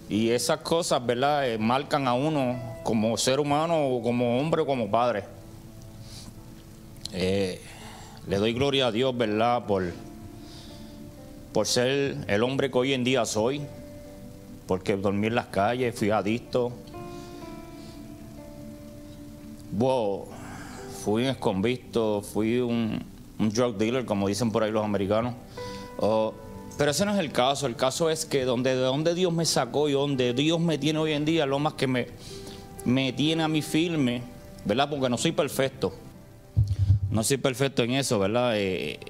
[0.08, 4.90] Y esas cosas, ¿verdad?, eh, marcan a uno como ser humano, como hombre o como
[4.90, 5.24] padre.
[7.12, 7.60] Eh,
[8.26, 9.92] le doy gloria a Dios, ¿verdad?, por
[11.54, 13.62] por ser el hombre que hoy en día soy,
[14.66, 16.72] porque dormí en las calles, fui adicto,
[19.76, 20.28] Wow,
[21.02, 23.02] fui un exconvicto, fui un,
[23.40, 25.34] un drug dealer, como dicen por ahí los americanos.
[25.98, 26.32] Oh,
[26.78, 29.44] pero ese no es el caso, el caso es que donde, de donde Dios me
[29.44, 32.06] sacó y donde Dios me tiene hoy en día, lo más que me,
[32.84, 34.22] me tiene a mí firme,
[34.64, 34.88] ¿verdad?
[34.88, 35.92] Porque no soy perfecto.
[37.10, 38.52] No soy perfecto en eso, ¿verdad?
[38.54, 39.00] Eh,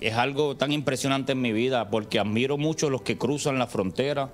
[0.00, 4.30] es algo tan impresionante en mi vida porque admiro mucho los que cruzan la frontera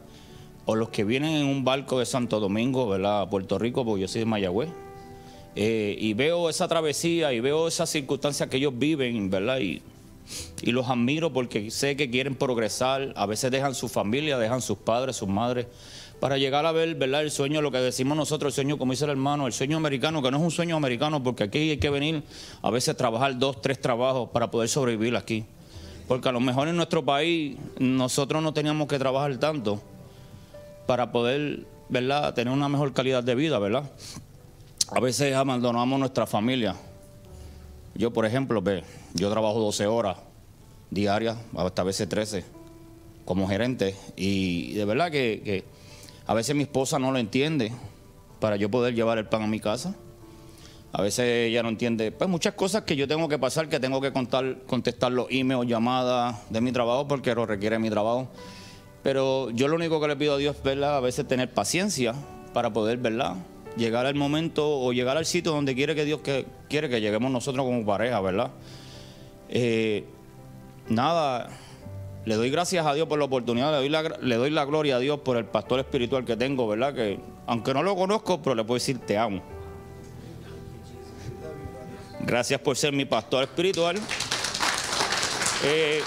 [0.67, 3.23] o los que vienen en un barco de Santo Domingo, ¿verdad?
[3.23, 4.84] A Puerto Rico, porque yo soy de Mayagüez.
[5.57, 9.59] Eh, y veo esa travesía y veo esas circunstancias que ellos viven, ¿verdad?
[9.61, 9.83] Y,
[10.63, 13.13] y los admiro porque sé que quieren progresar.
[13.17, 15.67] A veces dejan su familia, dejan sus padres, sus madres,
[16.21, 17.23] para llegar a ver, ¿verdad?
[17.23, 20.23] El sueño, lo que decimos nosotros, el sueño, como dice el hermano, el sueño americano,
[20.23, 22.23] que no es un sueño americano, porque aquí hay que venir
[22.63, 25.45] a veces trabajar dos, tres trabajos para poder sobrevivir aquí.
[26.09, 29.81] Porque a lo mejor en nuestro país nosotros no teníamos que trabajar tanto
[30.87, 33.91] para poder, ¿verdad?, tener una mejor calidad de vida, ¿verdad?
[34.91, 36.77] A veces abandonamos nuestra familia.
[37.95, 40.19] Yo, por ejemplo, ve, yo trabajo 12 horas
[40.91, 42.45] diarias, hasta a veces 13,
[43.25, 43.97] como gerente.
[44.17, 45.65] Y de verdad que,
[46.27, 47.73] a veces mi esposa no lo entiende
[48.41, 49.95] para yo poder llevar el pan a mi casa.
[50.93, 54.01] A veces ella no entiende, pues muchas cosas que yo tengo que pasar, que tengo
[54.01, 58.29] que contar, contestar los emails, llamadas de mi trabajo, porque lo requiere mi trabajo.
[59.03, 60.99] Pero yo lo único que le pido a Dios, ¿verdad?
[60.99, 62.15] A veces tener paciencia
[62.53, 63.37] para poder, ¿verdad?
[63.77, 66.21] Llegar al momento o llegar al sitio donde quiere que Dios
[66.69, 68.51] quiere que lleguemos nosotros como pareja, ¿verdad?
[69.49, 70.05] Eh,
[70.89, 71.49] nada,
[72.25, 74.97] le doy gracias a Dios por la oportunidad, le doy la, le doy la gloria
[74.97, 76.95] a Dios por el pastor espiritual que tengo, ¿verdad?
[76.95, 79.43] Que aunque no lo conozco, pero le puedo decir te amo.
[82.21, 84.01] Gracias por ser mi pastor espiritual.
[85.63, 86.03] Eh,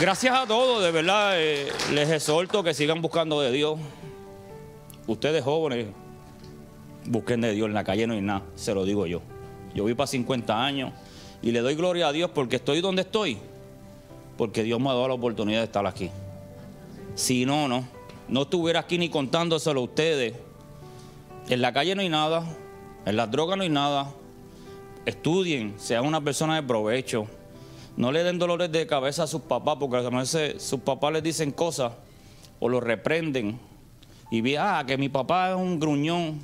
[0.00, 3.78] gracias a todos, de verdad, eh, les exhorto que sigan buscando de Dios.
[5.06, 5.86] Ustedes jóvenes,
[7.06, 9.22] busquen de Dios, en la calle no hay nada, se lo digo yo.
[9.74, 10.92] Yo voy para 50 años
[11.40, 13.38] y le doy gloria a Dios porque estoy donde estoy,
[14.36, 16.10] porque Dios me ha dado la oportunidad de estar aquí.
[17.14, 17.84] Si no, no,
[18.28, 20.34] no estuviera aquí ni contándoselo a ustedes.
[21.48, 22.44] En la calle no hay nada,
[23.04, 24.12] en las drogas no hay nada.
[25.04, 27.26] Estudien, sean una persona de provecho.
[27.96, 31.22] No le den dolores de cabeza a sus papás, porque a veces sus papás les
[31.22, 31.92] dicen cosas
[32.60, 33.58] o los reprenden.
[34.30, 36.40] Y ve, ah, que mi papá es un gruñón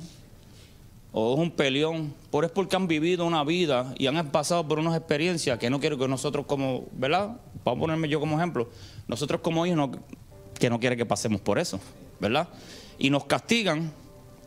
[1.11, 2.13] o es un peleón.
[2.31, 5.79] Por es porque han vivido una vida y han pasado por unas experiencias que no
[5.79, 7.37] quiero que nosotros como, ¿verdad?
[7.63, 8.69] Vamos a ponerme yo como ejemplo.
[9.07, 9.89] Nosotros como hijos
[10.59, 11.79] que no quiere que pasemos por eso,
[12.19, 12.47] ¿verdad?
[12.97, 13.91] Y nos castigan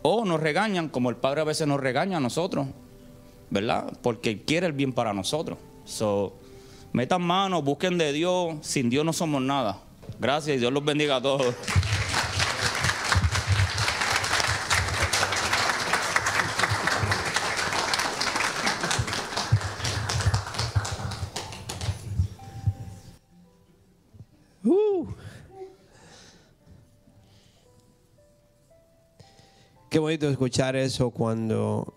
[0.03, 2.67] o nos regañan, como el Padre a veces nos regaña a nosotros,
[3.51, 3.93] ¿verdad?
[4.03, 5.59] Porque quiere el bien para nosotros.
[5.85, 6.35] So,
[6.93, 8.57] metan manos, busquen de Dios.
[8.61, 9.79] Sin Dios no somos nada.
[10.21, 11.55] Gracias y Dios los bendiga a todos.
[29.93, 31.93] Qué bonito escuchar eso cuando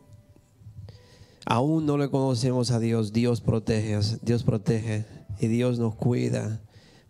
[1.45, 3.13] aún no le conocemos a Dios.
[3.13, 5.05] Dios protege, Dios protege
[5.39, 6.61] y Dios nos cuida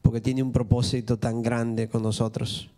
[0.04, 2.70] porque tiene un propósito tan grande con nosotros.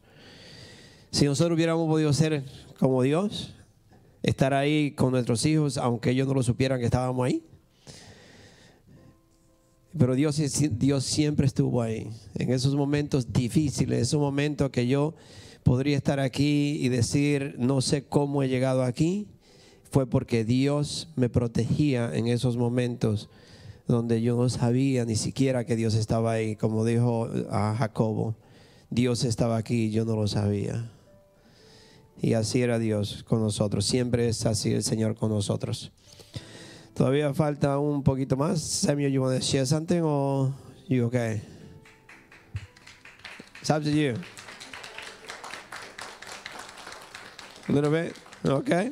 [1.12, 2.46] Si nosotros hubiéramos podido ser
[2.80, 3.56] como Dios,
[4.24, 7.44] estar ahí con nuestros hijos, aunque ellos no lo supieran que estábamos ahí.
[9.98, 10.42] Pero Dios,
[11.04, 15.14] siempre estuvo ahí, en esos momentos difíciles, esos momentos que yo
[15.68, 19.28] podría estar aquí y decir, no sé cómo he llegado aquí,
[19.92, 23.30] fue porque Dios me protegía en esos momentos
[23.86, 28.38] donde yo no sabía ni siquiera que Dios estaba ahí, como dijo a Jacobo,
[28.90, 30.90] Dios estaba aquí yo no lo sabía.
[32.22, 35.92] Y así era Dios con nosotros, siempre es así el Señor con nosotros.
[36.94, 38.62] Todavía falta un poquito más.
[38.62, 40.54] Samuel, you want to share something or
[40.88, 41.42] you okay?
[43.60, 44.14] It's up to you.
[47.68, 48.16] A little bit,
[48.46, 48.92] okay?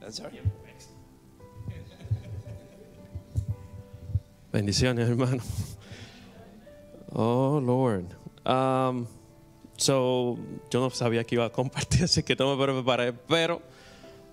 [0.00, 0.42] That's all right.
[4.52, 5.42] Bendiciones, hermano.
[7.12, 8.14] Oh, Lord.
[8.46, 9.06] Um,
[9.76, 10.38] so,
[10.70, 13.60] yo no sabía que iba a compartir, así que no me preparé, pero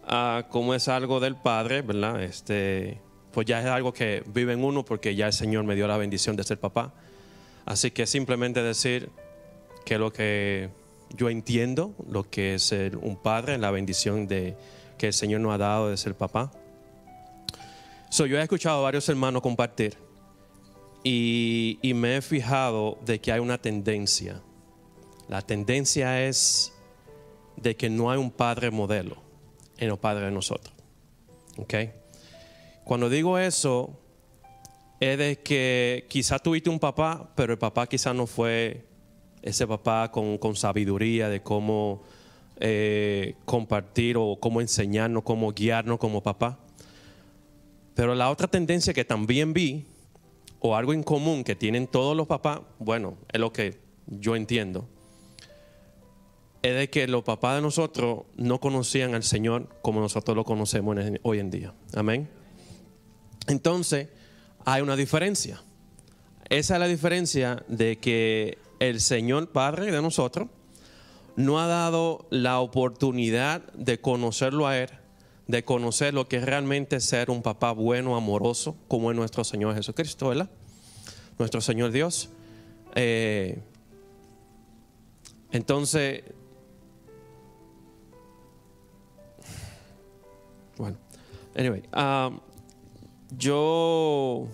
[0.08, 2.24] ah, como es algo del Padre, ¿verdad?
[2.24, 3.02] Este,
[3.36, 5.98] pues ya es algo que vive en uno porque ya el Señor me dio la
[5.98, 6.94] bendición de ser papá.
[7.66, 9.10] Así que simplemente decir
[9.84, 10.70] que lo que
[11.10, 14.56] yo entiendo, lo que es ser un padre, la bendición de,
[14.98, 16.50] que el Señor nos ha dado de ser papá.
[18.10, 19.98] So, yo he escuchado a varios hermanos compartir
[21.04, 24.42] y, y me he fijado de que hay una tendencia.
[25.28, 26.72] La tendencia es
[27.58, 29.18] de que no hay un padre modelo
[29.78, 30.74] en los padres de nosotros.
[31.58, 31.74] ¿Ok?
[32.86, 34.00] Cuando digo eso,
[35.00, 38.86] es de que quizás tuviste un papá, pero el papá quizás no fue
[39.42, 42.04] ese papá con, sabiduría de cómo
[42.60, 46.60] eh, compartir o cómo enseñarnos, cómo guiarnos como papá.
[47.96, 49.88] Pero la otra tendencia que también vi,
[50.60, 54.88] o algo en común que tienen todos los papás, bueno, es lo que yo entiendo,
[56.62, 60.98] es de que los papás de nosotros no conocían al Señor como nosotros lo conocemos
[61.24, 61.74] hoy en día.
[61.96, 62.45] Amén.
[63.48, 64.10] Entonces,
[64.66, 65.62] hay una diferencia.
[66.50, 70.50] Esa es la diferencia de que el Señor Padre de nosotros
[71.36, 74.90] no ha dado la oportunidad de conocerlo a Él,
[75.48, 79.76] de conocer lo que es realmente ser un papá bueno, amoroso, como es nuestro Señor
[79.76, 80.50] Jesucristo, ¿verdad?
[81.38, 82.30] Nuestro Señor Dios.
[82.96, 83.60] Eh,
[85.52, 86.24] entonces,
[90.78, 90.98] bueno,
[91.56, 92.40] anyway, um,
[93.32, 94.48] yo,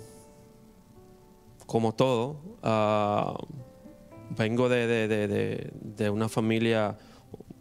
[1.65, 3.37] como todo, ah,
[4.37, 6.97] vengo de, de- de- de- una familia,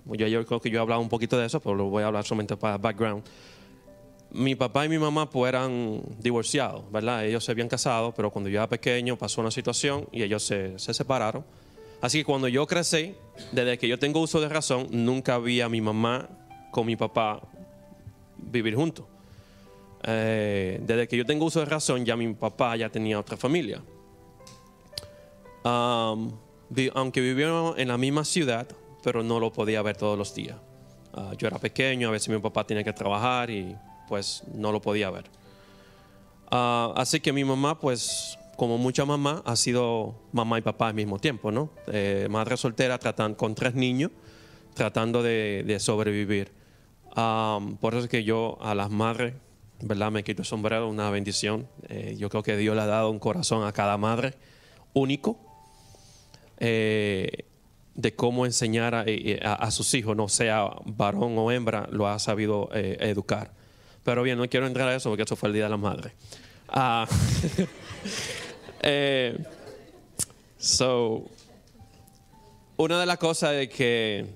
[0.07, 2.07] yo, yo creo que yo he hablado un poquito de eso, pero lo voy a
[2.07, 3.25] hablar solamente para background.
[4.33, 7.25] Mi papá y mi mamá pues eran divorciados, ¿verdad?
[7.27, 10.79] Ellos se habían casado, pero cuando yo era pequeño pasó una situación y ellos se,
[10.79, 11.45] se separaron.
[12.01, 13.15] Así que cuando yo crecí,
[13.51, 16.29] desde que yo tengo uso de razón, nunca vi a mi mamá
[16.71, 17.43] con mi papá
[18.39, 19.05] vivir juntos.
[20.03, 23.83] Eh, desde que yo tengo uso de razón, ya mi papá ya tenía otra familia.
[25.65, 28.67] Aunque vivíamos en la misma ciudad,
[29.03, 30.57] pero no lo podía ver todos los días.
[31.13, 33.77] Ah, yo era pequeño, a veces mi papá tenía que trabajar y
[34.09, 35.25] pues no lo podía ver.
[36.51, 40.95] Ah, así que mi mamá, pues como mucha mamá, ha sido mamá y papá al
[40.95, 41.71] mismo tiempo, ¿no?
[41.89, 44.11] Eh, madre soltera tratan, con tres niños,
[44.75, 46.53] tratando de, sobrevivir.
[47.15, 49.35] Por eso es que yo a las madres,
[49.83, 50.11] ¿verdad?
[50.11, 51.67] Me quito el sombrero, una bendición.
[51.89, 54.35] Eh, yo creo que Dios le ha dado un corazón a cada madre
[54.93, 55.39] único
[56.59, 57.45] eh,
[57.95, 62.19] de cómo enseñar a, eh, a- sus hijos, no sea varón o hembra, lo ha
[62.19, 63.53] sabido educar.
[64.05, 66.13] Pero bien, no quiero entrar a eso porque eso fue el Día de la Madre.
[66.69, 67.07] Ah,
[70.59, 71.25] so,
[72.77, 74.27] una de las cosas es que,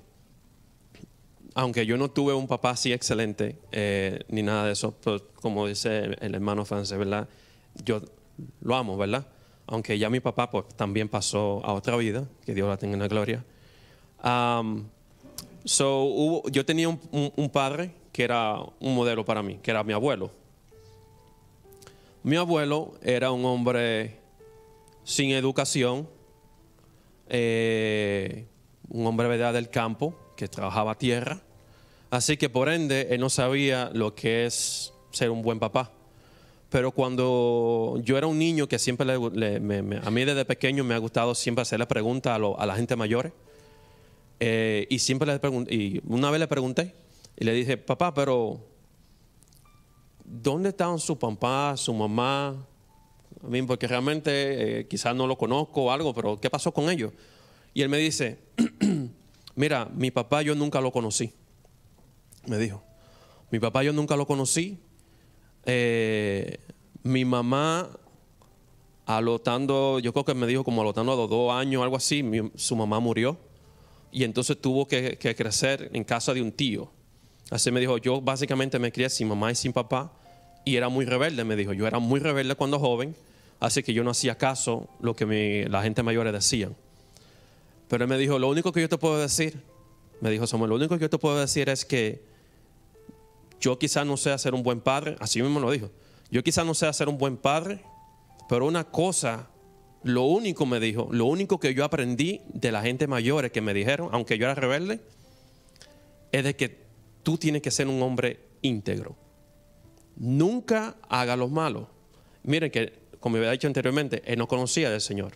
[1.54, 5.66] aunque yo no tuve un papá así excelente, eh, ni nada de eso, pues, como
[5.66, 7.28] dice el, hermano francés, ¿verdad?
[7.84, 8.02] Yo
[8.60, 9.26] lo amo, ¿verdad?
[9.66, 13.00] Aunque ya mi papá pues, también pasó a otra vida, que Dios la tenga en
[13.00, 13.44] la gloria.
[14.22, 14.84] Um,
[15.64, 19.92] so, hubo- yo tenía un padre que era un modelo para mí, que era mi
[19.92, 20.30] abuelo.
[22.22, 24.18] Mi abuelo era un hombre
[25.04, 26.08] sin educación,
[27.28, 28.46] eh,
[28.88, 29.52] un hombre ¿verdad?
[29.52, 31.40] del campo que trabajaba tierra.
[32.10, 35.92] Así que por ende, él no sabía lo que es ser un buen papá.
[36.70, 39.56] Pero cuando yo era un niño que siempre le,
[40.02, 43.32] a mí desde pequeño me ha gustado siempre hacerle preguntas a, a la gente mayores.
[44.40, 46.94] Eh, y siempre le pregunté, y una vez le pregunté
[47.36, 48.60] y le dije, papá, pero
[50.24, 52.66] ¿dónde están su papá, su mamá?
[53.42, 56.90] A mí, porque realmente eh, quizás no lo conozco o algo, pero ¿qué pasó con
[56.90, 57.12] ellos?
[57.72, 58.38] Y él me dice,
[59.54, 61.32] mira, mi papá yo nunca lo conocí.
[62.46, 62.82] Me dijo,
[63.50, 64.78] mi papá yo nunca lo conocí.
[65.64, 66.58] Eh,
[67.02, 67.88] mi mamá,
[69.06, 72.24] alotando, yo creo que me dijo como alotando a los dos años, algo así,
[72.54, 73.38] su mamá murió.
[74.12, 76.90] Y entonces tuvo que, que crecer en casa de un tío.
[77.50, 80.12] Así me dijo, yo básicamente me crié sin mamá y sin papá.
[80.64, 81.72] Y era muy rebelde, me dijo.
[81.72, 83.14] Yo era muy rebelde cuando joven.
[83.60, 86.74] Así que yo no hacía caso lo que la gente mayor decían.
[87.88, 89.62] Pero él me dijo, lo único que yo te puedo decir,
[90.20, 92.24] me dijo Samuel, lo único que yo te puedo decir es que
[93.60, 95.90] yo quizás no sé ser un buen padre, así mismo lo dijo.
[96.30, 97.80] Yo quizás no sé ser un buen padre,
[98.48, 99.48] pero una cosa,
[100.02, 103.74] lo único me dijo, lo único que yo aprendí de la gente mayores que me
[103.74, 105.00] dijeron, aunque yo era rebelde,
[106.32, 106.84] es de que
[107.22, 109.16] tú tienes que ser un hombre íntegro.
[110.16, 111.88] Nunca haga los malos.
[112.42, 115.32] Miren que, como había dicho anteriormente, él no conocía del Señor.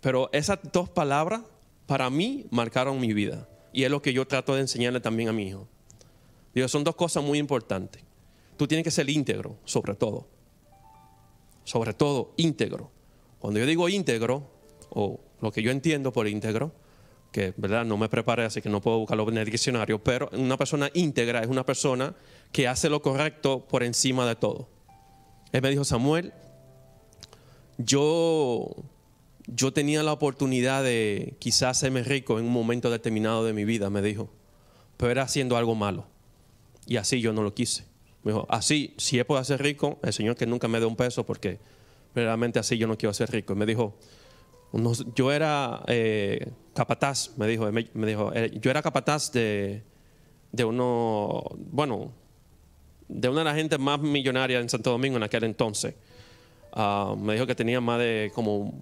[0.00, 1.42] Pero esas dos palabras
[1.86, 3.48] para mí marcaron mi vida.
[3.72, 5.68] Y es lo que yo trato de enseñarle también a mi hijo.
[6.54, 8.02] Digo, son dos cosas muy importantes.
[8.56, 10.26] Tú tienes que ser íntegro, sobre todo.
[11.64, 12.90] Sobre todo, íntegro.
[13.38, 14.48] Cuando yo digo íntegro,
[14.90, 16.72] o lo que yo entiendo por íntegro,
[17.32, 20.56] que verdad no me preparé, así que no puedo buscarlo en el diccionario, pero una
[20.56, 22.14] persona íntegra es una persona
[22.50, 24.68] que hace lo correcto por encima de todo.
[25.52, 26.32] Él me dijo, Samuel,
[27.76, 28.74] yo,
[29.46, 33.90] yo tenía la oportunidad de quizás hacerme rico en un momento determinado de mi vida,
[33.90, 34.28] me dijo,
[34.96, 36.06] pero era haciendo algo malo.
[36.86, 37.84] Y así yo no lo quise.
[38.22, 40.96] Me dijo, así, si él puede ser rico, el Señor que nunca me dé un
[40.96, 41.58] peso porque
[42.14, 43.52] realmente así yo no quiero ser rico.
[43.52, 43.96] Y me dijo,
[45.14, 49.82] yo era eh, capataz, me dijo, me, dijo eh, yo era capataz de,
[50.52, 52.12] de uno, bueno,
[53.08, 55.94] de una de las gentes más millonarias en Santo Domingo en aquel entonces.
[56.72, 58.74] Ah, me dijo que tenía más de como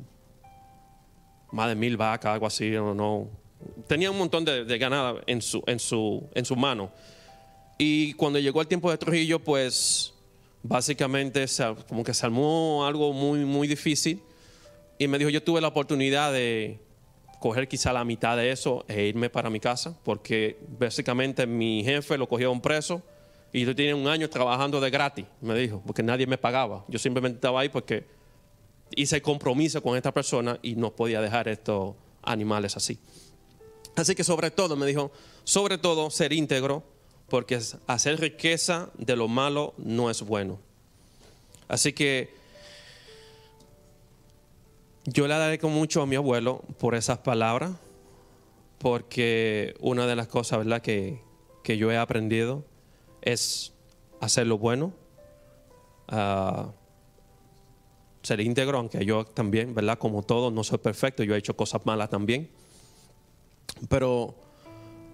[1.55, 3.29] más de mil vacas, algo así, no, no.
[3.87, 6.91] Tenía un montón de, de ganado en su, en su, en su mano.
[7.79, 10.13] Y cuando llegó el tiempo de Trujillo, pues
[10.63, 14.21] básicamente se- como que se armó algo muy, muy difícil.
[14.99, 16.79] Y me dijo, yo tuve la oportunidad de
[17.41, 22.17] coger quizá la mitad de eso e irme para mi casa, porque básicamente mi jefe
[22.17, 23.03] lo cogió a un preso
[23.53, 26.85] y yo tenía un año trabajando de gratis, me dijo, porque nadie me pagaba.
[26.89, 28.05] Yo simplemente estaba ahí porque
[28.97, 32.99] hice compromiso con esta persona y no podía dejar estos animales así.
[33.97, 35.13] Así que sobre todo, me dijo,
[35.45, 36.83] sobre todo ser íntegro,
[37.29, 40.59] porque hacer riqueza de lo malo no es bueno.
[41.69, 42.35] Así que
[45.05, 47.73] yo le agradezco mucho a mi abuelo por esas palabras,
[48.79, 51.21] porque una de las cosas, ¿verdad?, que,
[51.63, 52.65] que yo he aprendido
[53.23, 53.73] es
[54.21, 54.93] hacer lo bueno,
[56.09, 56.73] ah,
[58.25, 59.99] ser íntegro, aunque yo también, ¿verdad?
[59.99, 62.49] Como todo, no soy perfecto, yo he hecho cosas malas también.
[63.89, 64.35] Pero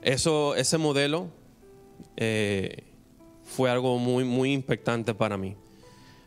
[0.03, 1.29] eso, ese modelo
[2.17, 2.85] eh,
[3.45, 5.57] fue algo muy, muy impactante para mí.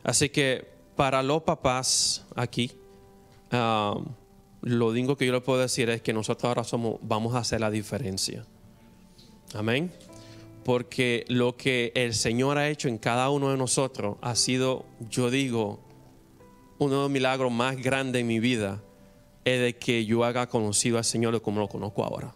[0.04, 2.72] Así que para los papás aquí,
[3.52, 4.00] ah,
[4.62, 7.62] lo único que yo les puedo decir es que nosotros ahora somos, vamos a hacer
[7.62, 8.46] la diferencia.
[9.54, 9.92] Amén.
[10.66, 15.30] Porque lo que el Señor ha hecho en cada uno de nosotros ha sido, yo
[15.30, 15.80] digo,
[16.84, 18.82] uno de los milagros más grandes en mi vida
[19.46, 22.34] es de que yo haga conocido al Señor como lo conozco ahora.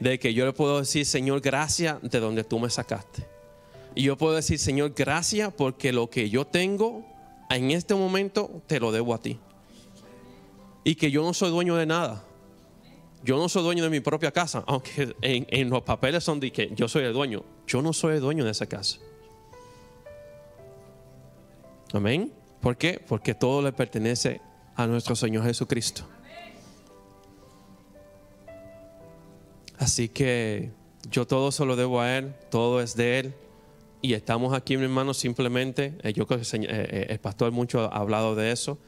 [0.00, 3.26] De que yo le puedo decir, Señor, gracias de donde tú me sacaste.
[3.94, 7.04] Y yo puedo decir, Señor, gracias porque lo que yo tengo
[7.50, 9.38] en este momento te lo debo a ti.
[10.82, 12.24] Y que yo no soy dueño de nada.
[13.22, 16.52] Yo no soy dueño de mi propia casa, aunque en, en los papeles son de
[16.52, 17.42] que yo soy el dueño.
[17.66, 18.98] Yo no soy el dueño de esa casa.
[21.92, 22.43] Amén.
[22.64, 22.98] ¿Por qué?
[23.06, 24.40] Porque todo le pertenece
[24.74, 26.08] a nuestro Señor Jesucristo.
[29.76, 30.70] Así que
[31.10, 33.34] yo todo se lo debo a Él, todo es de Él.
[34.00, 37.80] Y estamos aquí, mi hermano, simplemente, eh, yo creo que eh, eh, el pastor mucho
[37.80, 38.78] ha hablado de eso,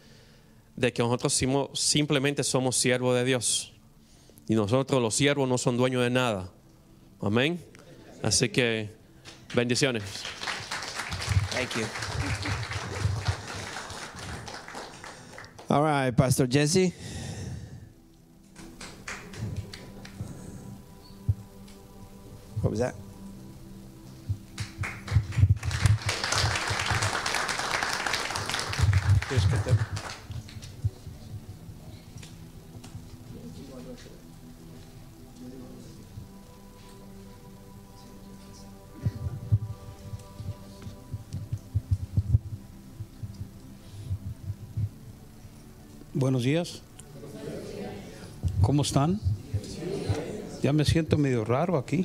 [0.74, 1.38] de que nosotros
[1.74, 3.74] simplemente somos siervos de Dios.
[4.48, 6.50] Y nosotros los siervos no son dueños de nada.
[7.20, 7.62] Amén.
[8.22, 8.88] Así que
[9.54, 10.02] bendiciones.
[11.50, 12.55] Thank you.
[15.68, 16.92] All right, Pastor Jesse.
[22.60, 22.94] What was that?
[46.26, 46.82] Buenos días.
[48.60, 49.20] ¿Cómo están?
[50.60, 52.04] Ya me siento medio raro aquí.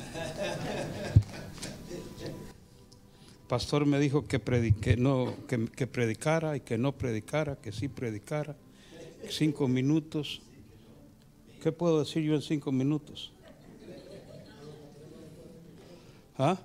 [3.48, 7.88] Pastor me dijo que, predique, no, que, que predicara y que no predicara, que sí
[7.88, 8.54] predicara.
[9.28, 10.40] Cinco minutos.
[11.60, 13.32] ¿Qué puedo decir yo en cinco minutos?
[16.38, 16.56] ¿Ah?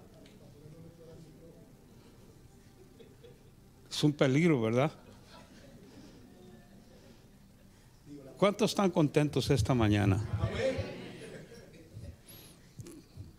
[3.90, 4.92] Es un peligro, ¿verdad?
[8.38, 10.24] ¿Cuántos están contentos esta mañana?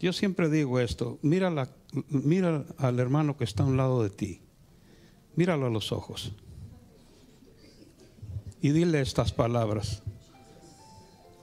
[0.00, 1.68] Yo siempre digo esto, mira, la-
[2.08, 4.40] mira al hermano que está a un lado de ti,
[5.34, 6.32] míralo a los ojos
[8.60, 10.02] y dile estas palabras.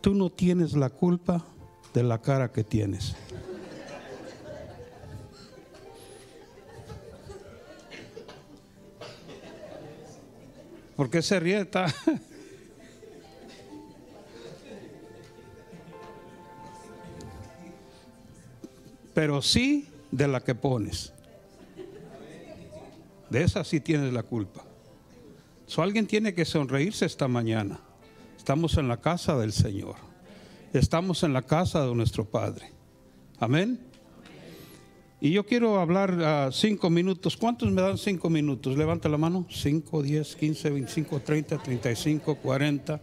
[0.01, 1.45] Tú no tienes la culpa
[1.93, 3.15] de la cara que tienes.
[10.95, 11.67] ¿Por qué se ríe?
[19.15, 21.11] pero sí de la que pones.
[23.31, 24.63] De esa sí tienes la culpa.
[25.65, 27.79] So, alguien tiene que sonreírse esta mañana.
[28.37, 29.95] Estamos en la casa del Señor.
[30.73, 32.71] Estamos en la casa de nuestro Padre.
[33.39, 33.79] Amén.
[35.21, 37.35] Y yo quiero hablar ah, cinco minutos.
[37.35, 38.77] ¿Cuántos me dan cinco minutos?
[38.77, 39.47] Levanta la mano.
[39.49, 43.01] Cinco, diez, quince, veinticinco, treinta, treinta y cinco, cuarenta.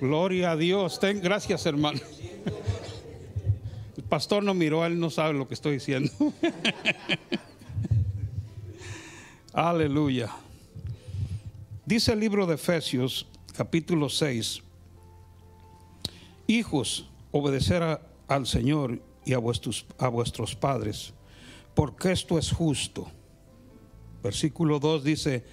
[0.00, 0.98] Gloria a Dios.
[0.98, 2.00] Ten, gracias, hermano.
[4.10, 6.10] Pastor no miró, él no sabe lo que estoy diciendo.
[9.52, 10.30] Aleluya.
[11.86, 14.62] Dice el libro de Efesios, capítulo 6.
[16.48, 21.14] Hijos, obedecer al Señor y a vuestros, a vuestros padres,
[21.76, 23.08] porque esto es justo.
[24.24, 25.44] Versículo 2 dice,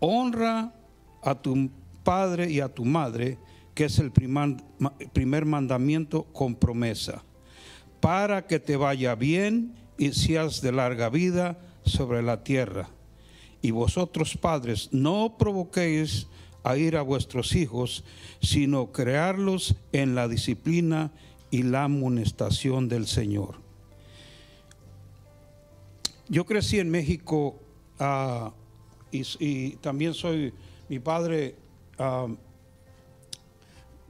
[0.00, 0.74] honra
[1.22, 1.70] a tu
[2.04, 3.38] padre y a tu madre,
[3.74, 7.24] que es el primer mandamiento con promesa,
[8.02, 12.90] para que te vaya bien y seas de larga vida sobre la tierra.
[13.62, 16.26] Y vosotros padres, no provoquéis
[16.64, 18.02] a ir a vuestros hijos,
[18.40, 21.12] sino crearlos en la disciplina
[21.52, 23.60] y la amonestación del Señor.
[26.28, 27.60] Yo crecí en México
[28.00, 28.52] ah,
[29.12, 30.52] y, también soy,
[30.88, 31.54] mi padre,
[32.00, 32.26] ah,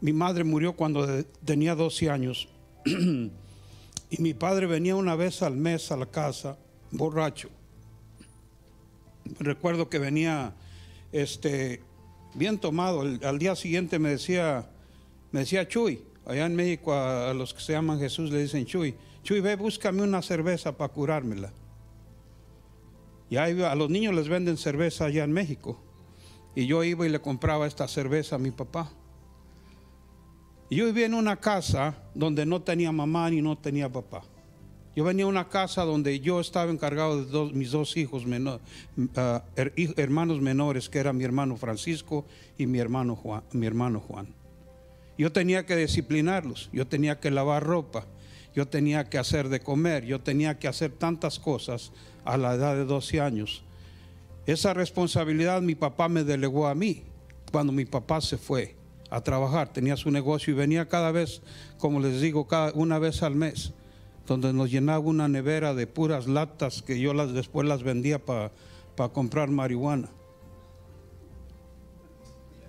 [0.01, 1.07] mi madre murió cuando
[1.45, 2.49] tenía 12 años
[4.13, 6.59] y mi padre venía una vez al mes a la casa
[6.91, 7.49] borracho.
[9.39, 10.55] Recuerdo que venía
[11.13, 11.83] este
[12.35, 13.01] bien tomado.
[13.01, 14.69] Al día siguiente me decía,
[15.31, 18.67] me decía Chuy, allá en México a, a los que se llaman Jesús le dicen
[18.67, 21.51] Chuy, Chuy, ve, búscame una cerveza para curármela.
[23.31, 25.81] Y ahí a los niños les venden cerveza allá en México.
[26.55, 28.93] Y yo iba y le compraba esta cerveza a mi papá.
[30.75, 34.23] Yo vivía en una casa donde no tenía mamá ni no tenía papá.
[34.97, 38.61] Yo venía a una casa donde yo estaba encargado de mis dos hijos menor-
[39.17, 42.25] ah, hermanos menores, que era mi hermano Francisco
[42.57, 42.67] y.
[42.67, 44.35] Mi hermano Juan.
[45.19, 48.07] Yo tenía que disciplinarlos, yo tenía que lavar ropa,
[48.55, 51.93] yo tenía que hacer de comer, yo tenía que hacer tantas cosas
[52.25, 53.63] a la edad de 12 años.
[54.47, 57.03] Esa responsabilidad mi papá me delegó a mí
[57.51, 58.75] cuando mi papá se fue
[59.13, 61.43] a trabajar, tenía su negocio y venía cada vez,
[61.79, 63.75] como les digo, cada, una vez al mes,
[64.27, 68.51] donde nos llenaba una nevera de puras latas que yo las, después las vendía para
[69.13, 70.09] comprar marihuana.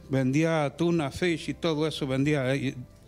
[0.09, 2.45] Vendía tuna, fish y todo eso vendía.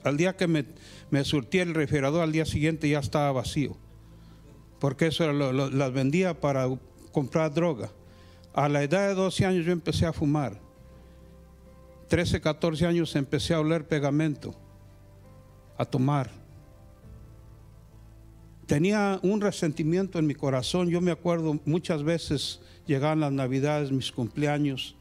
[0.04, 0.66] Al día que me,
[1.10, 3.76] me el refrigerador, al día siguiente ya estaba vacío.
[4.80, 6.68] Porque eso lo- las vendía para
[7.12, 7.92] comprar droga.
[8.54, 10.65] A la edad de 12 años yo empecé a fumar.
[12.08, 14.54] 13, 14 años empecé a oler pegamento,
[15.78, 16.30] a tomar.
[18.68, 20.90] Tenía un resentimiento en mi corazón.
[20.90, 24.96] Yo me acuerdo muchas veces llegaban las navidades, mis cumpleaños.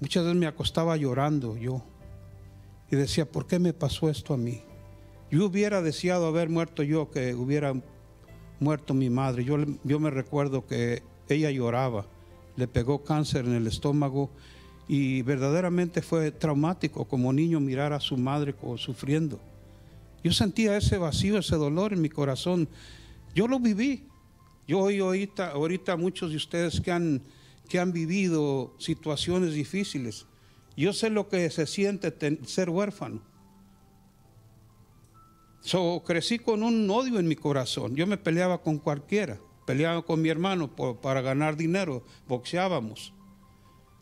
[0.00, 1.82] Muchas veces me acostaba llorando yo.
[2.90, 4.62] Y decía, ¿por qué me pasó esto a mí?
[5.30, 7.74] Yo hubiera deseado haber muerto yo, que hubiera
[8.60, 9.44] muerto mi madre.
[9.44, 12.06] Yo, yo me recuerdo que ella lloraba,
[12.56, 14.30] le pegó cáncer en el estómago
[14.88, 19.38] y verdaderamente fue traumático como niño mirar a su madre sufriendo.
[20.24, 22.68] Yo sentía ese vacío, ese dolor en mi corazón.
[23.34, 24.04] Yo lo viví.
[24.66, 27.22] Yo hoy ahorita, muchos de ustedes que han,
[27.68, 30.26] que han vivido situaciones difíciles,
[30.76, 32.12] yo sé lo que se siente
[32.46, 33.20] ser huérfano.
[35.60, 37.94] So, crecí con un odio en mi corazón.
[37.94, 39.38] Yo me peleaba con cualquiera.
[39.66, 42.04] Peleaba con mi hermano para ganar dinero.
[42.26, 43.12] Boxeábamos.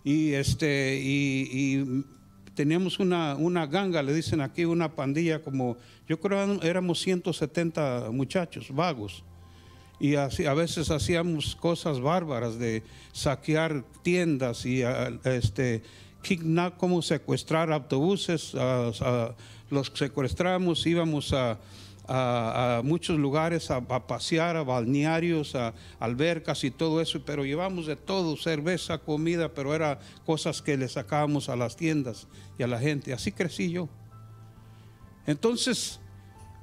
[0.07, 2.05] Y, este, y,
[2.55, 5.77] teníamos una, una ganga, le dicen aquí, una pandilla como,
[6.09, 9.25] yo creo éramos 170 muchachos vagos.
[9.99, 14.83] Y así, a veces hacíamos cosas bárbaras de saquear tiendas y
[15.25, 15.83] este,
[16.23, 18.55] kidnap, como secuestrar autobuses.
[19.71, 21.59] los secuestramos, íbamos a,
[22.09, 27.97] a- muchos lugares a, pasear, a balnearios, a albercas y todo eso, pero llevamos de
[27.97, 32.29] todo, cerveza, comida, pero era cosas que le sacábamos a las tiendas
[32.59, 33.13] y a la gente.
[33.13, 33.89] Así crecí yo.
[35.27, 36.01] Entonces,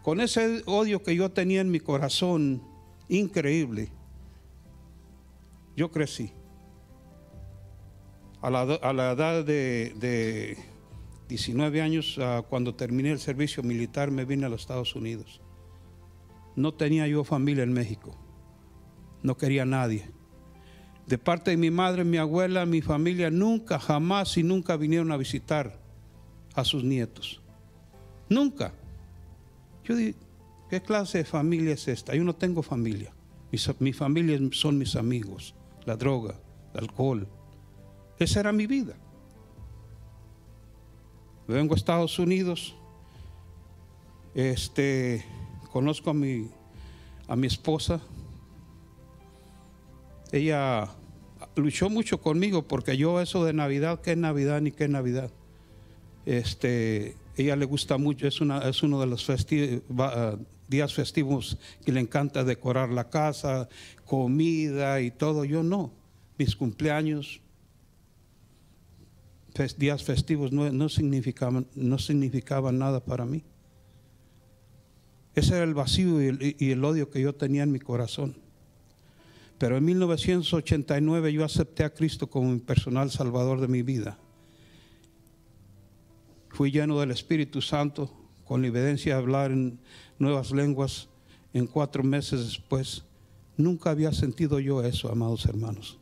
[0.01, 2.61] con ese odio que yo tenía en mi corazón,
[3.09, 3.89] increíble,
[5.75, 6.31] yo crecí.
[8.41, 10.57] A la, a la edad de
[11.27, 15.41] 19 años, ah, cuando terminé el servicio militar, me vine a los Estados Unidos.
[16.55, 18.15] No tenía yo familia en México.
[19.21, 20.11] No quería a nadie.
[21.07, 25.17] De parte de mi madre, mi abuela, mi familia, nunca, jamás y nunca vinieron a
[25.17, 25.79] visitar
[26.53, 27.41] a sus nietos.
[28.29, 28.73] Nunca.
[29.83, 30.15] Yo dije,
[30.69, 32.15] ¿qué clase de familia es esta?
[32.15, 33.13] Yo no tengo familia.
[33.79, 35.53] Mi familia son mis amigos,
[35.85, 36.39] la droga,
[36.73, 37.27] el alcohol.
[38.17, 38.95] Esa era mi vida.
[41.53, 42.73] Vengo a Estados Unidos.
[44.33, 45.23] Este,
[45.71, 46.49] conozco a mi,
[47.27, 48.01] a mi esposa.
[50.31, 50.89] Ella
[51.55, 55.29] luchó mucho conmigo porque yo eso de Navidad, ¿qué Navidad ni qué Navidad?
[56.25, 60.35] Este, ella le gusta mucho, es, una, es uno de los ah,
[60.67, 63.69] días festivos que le encanta decorar la casa,
[64.05, 65.45] comida y todo.
[65.45, 65.93] Yo no.
[66.39, 67.42] Mis cumpleaños,
[69.77, 73.43] días festivos no, no significaban, no significaban nada para mí.
[75.35, 78.35] Ese era el vacío y el, odio que yo tenía en mi corazón.
[79.57, 84.17] Pero en 1989 yo acepté a Cristo como mi personal salvador de mi vida.
[86.49, 88.11] Fui lleno del Espíritu Santo
[88.45, 89.79] con la evidencia de hablar en
[90.19, 91.07] nuevas lenguas
[91.51, 93.03] en cuatro meses después.
[93.57, 95.97] Nunca había sentido yo eso, amados hermanos,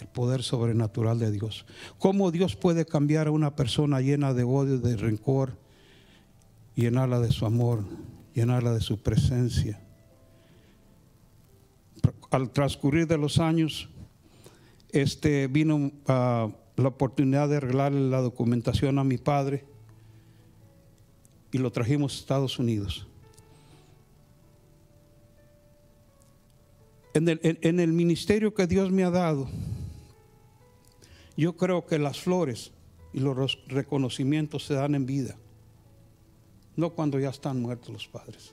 [0.00, 1.64] el poder sobrenatural de Dios.
[1.98, 5.56] ¿Cómo Dios puede cambiar a una persona llena de odio, de rencor,
[6.74, 7.84] llenarla de su amor,
[8.34, 9.80] llenarla de su presencia?
[12.30, 13.88] Al transcurrir de los años,
[14.90, 19.64] este, vino ah, la oportunidad de arreglarle la documentación a mi padre
[21.52, 23.06] y lo trajimos a Estados Unidos.
[27.14, 29.48] En el, en- en el ministerio que Dios me ha dado,
[31.36, 32.72] yo creo que las flores
[33.12, 35.36] y los reconocimientos se dan en vida,
[36.76, 38.52] no cuando ya están muertos los padres.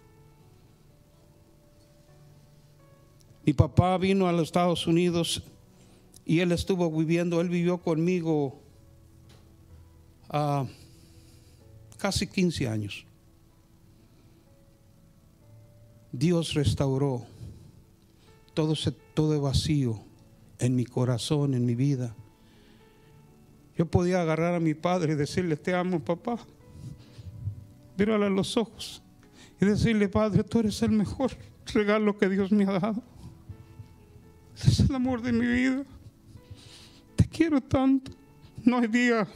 [3.45, 5.43] Mi papá vino a los Estados Unidos
[6.25, 8.57] y él estuvo viviendo, él vivió conmigo
[10.29, 10.65] a
[11.97, 13.05] casi 15 años.
[16.13, 17.25] Dios restauró
[18.53, 19.99] todo ese todo vacío
[20.59, 22.15] en mi corazón, en mi vida.
[23.77, 26.37] Yo podía agarrar a mi padre y decirle, te amo papá.
[27.97, 29.01] Mírale a los ojos
[29.59, 31.31] y decirle, Padre, tú eres el mejor
[31.73, 33.01] regalo que Dios me ha dado.
[34.55, 35.83] Es el amor de mi vida.
[37.15, 38.11] Te quiero tanto.
[38.63, 39.27] No hay día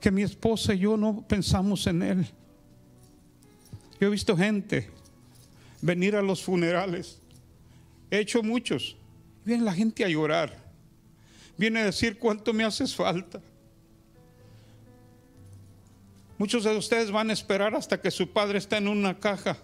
[0.00, 2.26] que mi esposa y yo no pensamos en él.
[4.00, 4.90] Yo he visto gente
[5.82, 7.20] venir a los funerales.
[8.10, 8.96] He hecho muchos.
[9.44, 10.69] Viene la gente a llorar.
[11.60, 13.38] Viene a decir cuánto me haces falta.
[16.38, 19.58] Muchos de ustedes van a esperar hasta que su padre esté en una caja.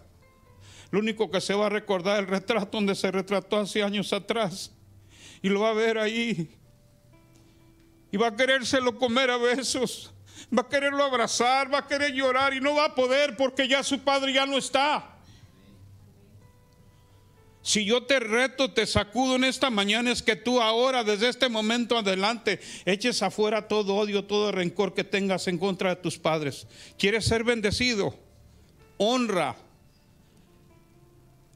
[0.90, 4.12] Lo único que se va a recordar es el retrato donde se retrató hace años
[4.12, 4.72] atrás.
[5.40, 6.54] Y lo va a ver ahí.
[8.12, 10.12] Y va a querérselo comer a besos.
[10.54, 13.82] Va a quererlo abrazar, va a querer llorar y no va a poder porque ya
[13.82, 15.15] su padre ya no está.
[17.66, 21.48] Si yo te reto, te sacudo en esta mañana, es que tú ahora, desde este
[21.48, 26.68] momento adelante, eches afuera todo odio, todo rencor que tengas en contra de tus padres.
[26.96, 28.14] ¿Quieres ser bendecido?
[28.98, 29.56] Honra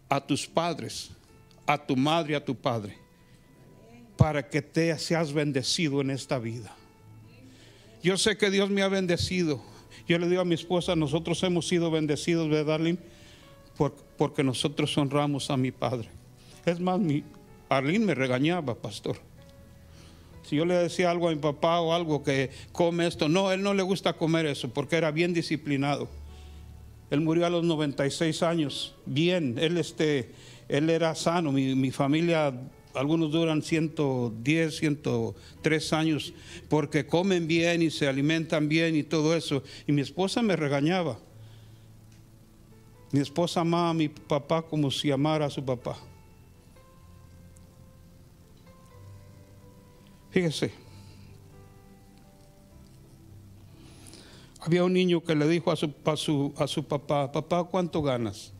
[0.08, 1.12] a tus padres,
[1.64, 2.98] a tu madre, a tu padre,
[4.16, 6.74] para que te seas bendecido en esta vida.
[8.02, 9.62] Yo sé que Dios me ha bendecido.
[10.08, 12.98] Yo le digo a mi esposa, nosotros hemos sido bendecidos, ¿verdad, Darlene?
[14.16, 16.08] Porque nosotros honramos a mi padre.
[16.66, 17.24] Es más, mi
[17.68, 19.16] Arlene me regañaba, pastor.
[20.42, 23.62] Si yo le decía algo a mi papá o algo que come esto, no, él
[23.62, 26.08] no le gusta comer eso porque era bien disciplinado.
[27.10, 30.30] Él murió a los 96 años, bien, él, este,
[30.68, 32.52] él era sano, mi, mi familia,
[32.94, 36.34] algunos duran 110, 103 años
[36.68, 39.62] porque comen bien y se alimentan bien y todo eso.
[39.86, 41.18] Y mi esposa me regañaba.
[43.12, 45.96] Mi esposa amaba a mi papá como si amara a su papá.
[50.30, 50.72] Fíjese,
[54.60, 55.92] había un niño que le dijo a su,
[56.56, 58.52] a su, papá, papá, ¿cuánto ganas?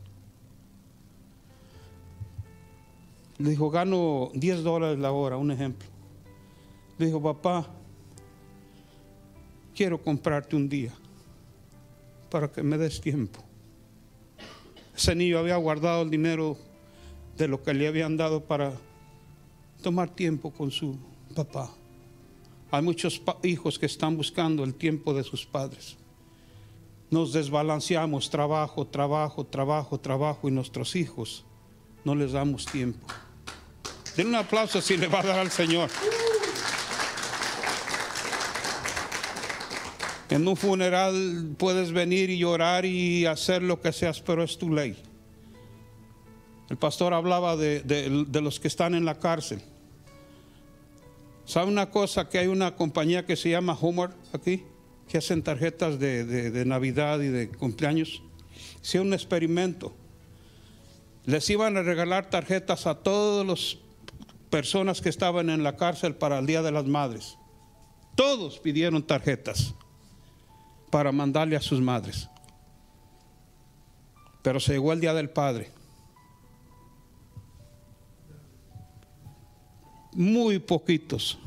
[3.38, 5.88] Le dijo, gano 10 dólares la hora, un ejemplo.
[6.98, 7.68] Le dijo, papá,
[9.74, 10.92] quiero comprarte un día
[12.30, 13.49] para que me des tiempo.
[14.97, 16.57] Ese niño había guardado el dinero
[17.36, 18.72] de lo que le habían dado para
[19.82, 20.97] tomar tiempo con su
[21.34, 21.70] papá.
[22.70, 25.97] Hay muchos hijos que están buscando el tiempo de sus padres.
[27.11, 31.45] Nos desbalanceamos, trabajo, trabajo, trabajo, trabajo, y nuestros hijos
[32.05, 33.07] no les damos tiempo.
[34.16, 35.91] Den un aplauso si le va a dar al Señor.
[40.30, 44.72] En un funeral puedes venir y llorar y hacer lo que seas, pero es tu
[44.72, 44.96] ley.
[46.68, 47.82] El pastor hablaba de,
[48.40, 49.60] los que están en la cárcel.
[51.44, 52.28] ¿Sabe una cosa?
[52.28, 54.62] Que hay una compañía que se llama Homer aquí,
[55.08, 58.22] que hacen tarjetas de, Navidad y de cumpleaños.
[58.80, 59.92] Hicieron un experimento.
[61.26, 63.78] Les iban a regalar tarjetas a todas las
[64.48, 67.36] personas que estaban en la cárcel para el Día de las Madres.
[68.14, 69.74] Todos pidieron tarjetas
[70.91, 72.28] para mandarle a sus madres.
[74.43, 75.70] Pero se llegó el día del Padre.
[80.12, 81.38] Muy poquitos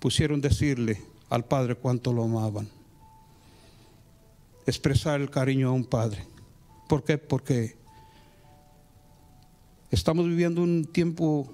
[0.00, 2.68] pusieron decirle al Padre cuánto lo amaban.
[4.66, 6.26] Expresar el cariño a un Padre.
[6.88, 7.18] ¿Por qué?
[7.18, 7.76] Porque
[9.90, 11.52] estamos viviendo un tiempo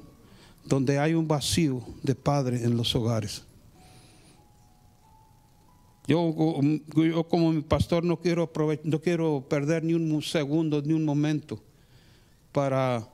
[0.64, 3.45] donde hay un vacío de Padre en los hogares.
[6.09, 6.34] Yo,
[7.28, 8.50] como mi pastor no quiero,
[8.82, 11.62] no quiero perder ni un segundo, ni un momento
[12.50, 13.06] para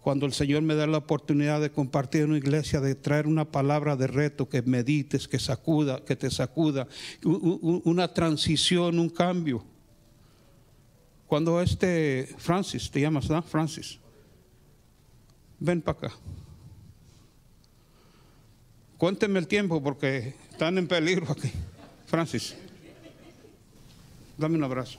[0.00, 3.44] cuando el Señor me da la oportunidad de compartir en una iglesia, de traer una
[3.44, 6.88] palabra de reto que medites, que sacuda, que te sacuda,
[7.22, 9.62] una transición, un cambio.
[11.26, 13.42] Cuando este Francis, te llamas, ¿no?
[13.42, 13.98] Francis,
[15.58, 16.12] ven para acá.
[18.96, 21.52] Cuénteme el tiempo porque están en peligro aquí.
[22.08, 22.54] Francis,
[24.38, 24.98] dame un abrazo.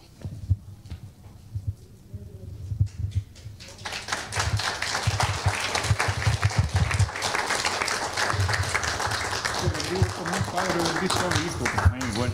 [12.15, 12.33] Bueno.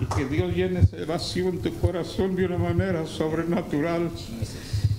[0.00, 4.10] Y que Dios llene ese vacío en tu corazón de una manera sobrenatural.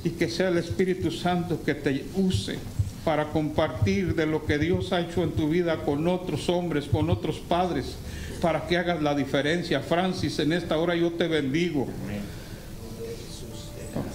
[0.03, 2.59] Y que sea el Espíritu Santo que te use
[3.03, 7.09] para compartir de lo que Dios ha hecho en tu vida con otros hombres, con
[7.09, 7.95] otros padres,
[8.41, 9.81] para que hagas la diferencia.
[9.81, 11.87] Francis, en esta hora yo te bendigo.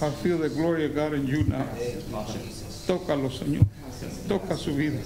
[0.01, 1.65] I feel the glory of God in you now.
[2.87, 3.65] Tócalo, Señor.
[4.27, 4.99] Toca su vida.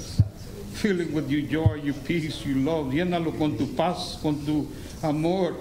[0.74, 2.94] Fill it with your joy, your peace, your love.
[2.94, 4.68] Llénalo con tu paz, con tu
[5.02, 5.56] amor.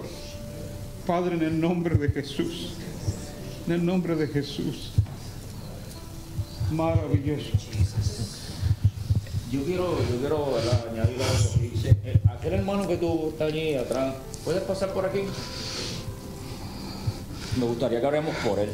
[1.05, 2.73] Padre, en el nombre de Jesús.
[3.65, 4.91] En el nombre de Jesús.
[6.71, 8.26] Maravilloso.
[9.51, 10.85] Yo quiero, yo quiero ¿verdad?
[10.91, 11.49] añadir algo.
[11.73, 15.21] Dice, eh, aquel hermano que tú estás allí atrás, ¿puedes pasar por aquí?
[17.57, 18.69] Me gustaría que hablemos por él.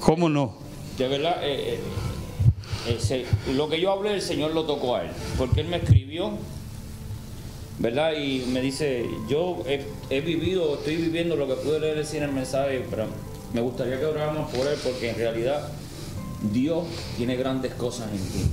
[0.00, 0.54] ¿Cómo no?
[0.98, 1.80] De verdad, eh,
[2.86, 5.78] eh, ese- lo que yo hablé, el Señor lo tocó a él, porque él me
[5.78, 6.32] escribió,
[7.78, 8.12] ¿verdad?
[8.12, 12.28] Y me dice, yo he, he vivido, estoy viviendo lo que pude leer decir en
[12.28, 13.06] el mensaje, pero
[13.54, 15.66] me gustaría que oráramos por él, porque en realidad
[16.52, 16.84] Dios
[17.16, 18.50] tiene grandes cosas en ti.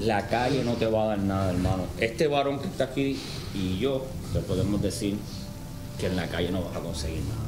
[0.00, 1.84] La calle no te va a dar nada, hermano.
[1.98, 3.20] Este varón que está aquí
[3.54, 5.16] y yo, te podemos decir
[5.98, 7.44] que en la calle no vas a conseguir nada.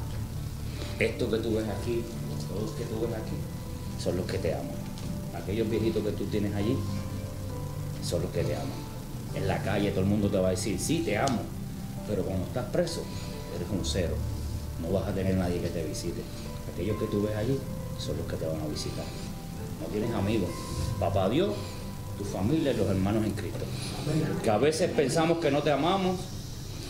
[0.98, 2.02] Esto que tú ves aquí,
[2.48, 3.36] todos que tú ves aquí,
[4.02, 4.70] son los que te aman.
[5.34, 6.76] Aquellos viejitos que tú tienes allí,
[8.02, 8.86] son los que te aman.
[9.34, 11.40] En la calle todo el mundo te va a decir, sí, te amo,
[12.08, 13.02] pero cuando estás preso,
[13.56, 14.14] eres un cero.
[14.80, 16.22] No vas a tener nadie que te visite.
[16.72, 17.58] Aquellos que tú ves allí
[17.98, 19.04] son los que te van a visitar.
[19.80, 20.48] No tienes amigos.
[21.00, 21.50] Papá Dios,
[22.18, 23.64] tu familia y los hermanos en Cristo.
[24.42, 26.16] Que a veces pensamos que no te amamos,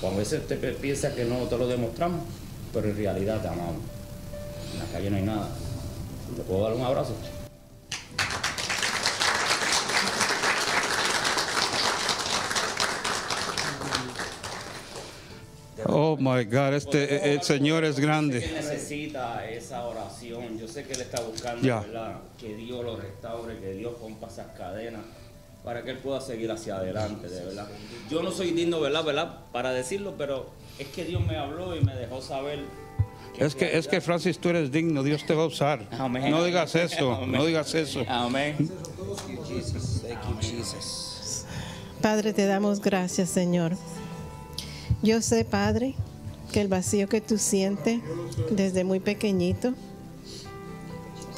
[0.02, 2.20] o a veces te piensas que no te lo demostramos,
[2.72, 3.82] pero en realidad te amamos.
[4.72, 5.48] En la calle no hay nada.
[6.36, 7.14] ¿Te puedo dar un abrazo?
[15.89, 18.41] Oh my God, este el Señor es Él grande.
[18.41, 20.59] necesita esa oración.
[20.59, 21.62] Yo sé que él está buscando.
[22.39, 25.03] Que Dios lo restaure, que Dios rompa esas cadenas
[25.66, 27.66] para que él pueda seguir hacia adelante, de verdad.
[28.09, 29.05] Yo no soy digno, ¿verdad?
[29.05, 29.39] ¿verdad?
[29.53, 32.61] Para decirlo, pero es que Dios me habló y me dejó saber.
[33.37, 35.87] Es que, es que Francis, tú eres digno, Dios te va a usar.
[35.91, 36.30] Amén.
[36.30, 37.32] No digas eso, Amén.
[37.32, 38.05] no digas eso.
[38.09, 38.70] Amén.
[42.01, 43.72] Padre, te damos gracias, Señor.
[45.03, 45.94] Yo sé, Padre,
[46.53, 48.01] que el vacío que tú sientes
[48.51, 49.74] desde muy pequeñito,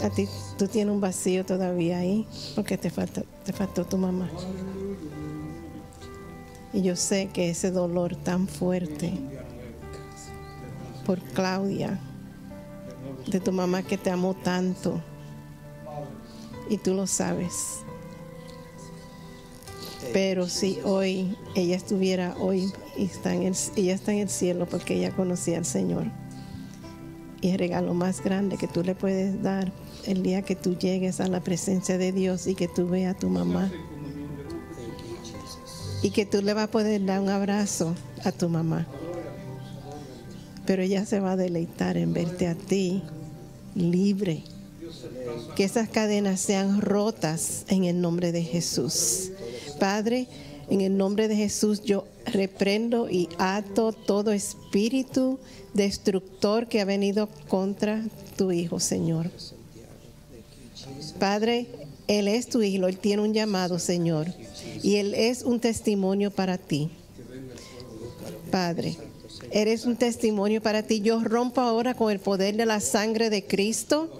[0.02, 4.28] a ti tú tienes un vacío todavía ahí, porque te falta, te faltó tu mamá.
[6.72, 9.12] Y yo sé que ese dolor tan fuerte
[11.04, 11.98] por Claudia,
[13.26, 15.00] de tu mamá que te amó tanto,
[16.70, 17.80] y tú lo sabes.
[20.12, 24.66] Pero si hoy ella estuviera hoy y está en el, ella está en el cielo
[24.66, 26.04] porque ella conocía al Señor.
[27.40, 29.72] Y el regalo más grande que tú le puedes dar
[30.06, 33.18] el día que tú llegues a la presencia de Dios y que tú veas a
[33.18, 33.70] tu mamá.
[36.02, 37.94] Y que tú le vas a poder dar un abrazo
[38.24, 38.86] a tu mamá.
[40.66, 43.02] Pero ella se va a deleitar en verte a ti
[43.74, 44.42] libre.
[45.56, 49.30] Que esas cadenas sean rotas en el nombre de Jesús.
[49.78, 50.26] Padre,
[50.70, 55.38] en el nombre de Jesús yo reprendo y ato todo espíritu
[55.74, 58.04] destructor que ha venido contra
[58.36, 59.30] tu Hijo, Señor.
[61.18, 61.66] Padre,
[62.06, 64.26] Él es tu Hijo, Él tiene un llamado, Señor,
[64.82, 66.90] y Él es un testimonio para ti.
[68.50, 68.96] Padre,
[69.50, 71.00] eres un testimonio para ti.
[71.00, 74.10] Yo rompo ahora con el poder de la sangre de Cristo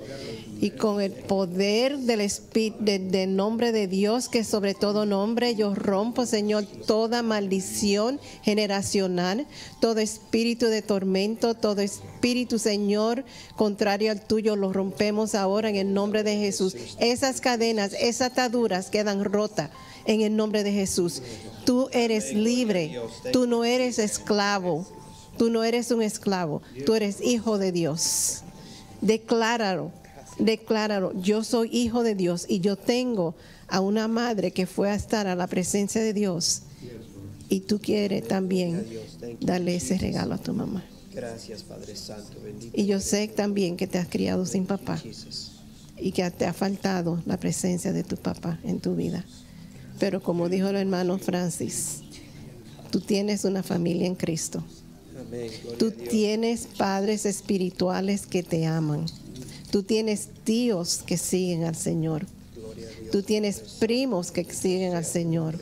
[0.61, 5.75] y con el poder del espíritu del nombre de Dios que sobre todo nombre yo
[5.75, 9.47] rompo Señor toda maldición generacional
[9.81, 13.25] todo espíritu de tormento todo espíritu Señor
[13.57, 16.77] contrario al tuyo lo rompemos ahora en el nombre de Jesús.
[16.99, 19.71] Esas cadenas esas ataduras quedan rotas
[20.07, 21.23] en el nombre de Jesús.
[21.65, 23.01] Tú eres libre
[23.33, 24.87] tú no eres esclavo
[25.37, 28.43] tú no eres un esclavo tú eres hijo de Dios.
[29.01, 29.93] Decláralo
[30.39, 33.35] decláralo, yo soy hijo de Dios y yo tengo
[33.69, 36.63] a una madre que fue a estar a la presencia de Dios
[37.49, 38.87] y tú quieres también
[39.41, 40.85] darle ese regalo a tu mamá.
[41.13, 42.79] Gracias, Padre Santo, bendito.
[42.79, 45.03] Y yo sé también que te has criado sin papá
[45.97, 49.25] y que te ha faltado la presencia de tu papá en tu vida.
[49.99, 52.03] Pero como dijo el hermano Francis,
[52.91, 54.63] tú tienes una familia en Cristo.
[55.19, 55.51] Amén.
[55.79, 59.07] Tú tienes padres espirituales que te aman.
[59.71, 62.27] Tú tienes tíos que siguen al Señor.
[63.13, 65.59] Tú tienes primos que siguen al Señor.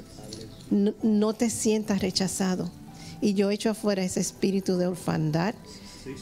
[0.71, 2.71] no, no te sientas rechazado.
[3.21, 5.55] Y yo echo afuera ese espíritu de orfandad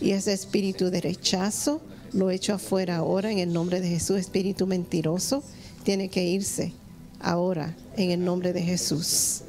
[0.00, 1.80] y ese espíritu de rechazo.
[2.12, 4.18] Lo echo afuera ahora en el nombre de Jesús.
[4.18, 5.42] Espíritu mentiroso
[5.82, 6.72] tiene que irse
[7.20, 9.42] ahora en el nombre de Jesús.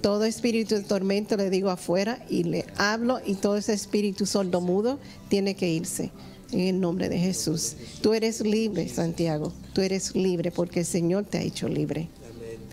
[0.00, 5.00] Todo espíritu de tormento le digo afuera y le hablo y todo ese espíritu sordomudo
[5.28, 6.12] tiene que irse
[6.52, 7.76] en el nombre de Jesús.
[8.02, 9.52] Tú eres libre, Santiago.
[9.72, 12.08] Tú eres libre porque el Señor te ha hecho libre.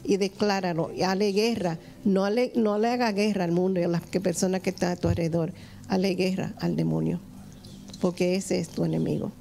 [0.03, 1.79] Y decláralo, y hale guerra.
[2.03, 4.91] No le, no le haga guerra al mundo y a las que personas que están
[4.91, 5.53] a tu alrededor.
[5.87, 7.19] Hale guerra al demonio.
[8.01, 9.31] Porque ese es tu enemigo.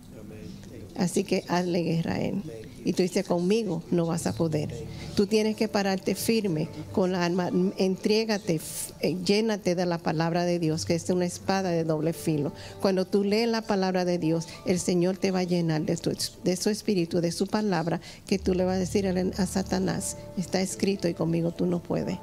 [0.97, 2.43] Así que hazle guerra a él.
[2.85, 4.74] Y tú dices, conmigo no vas a poder.
[5.14, 7.51] Tú tienes que pararte firme con la alma.
[7.76, 8.61] Entrégate,
[9.01, 12.53] eh, llénate de la palabra de Dios, que es una espada de doble filo.
[12.80, 16.12] Cuando tú lees la palabra de Dios, el Señor te va a llenar de, tu-
[16.45, 20.61] de su espíritu, de su palabra, que tú le vas a decir a, Satanás, está
[20.61, 22.18] escrito y conmigo tú no puedes.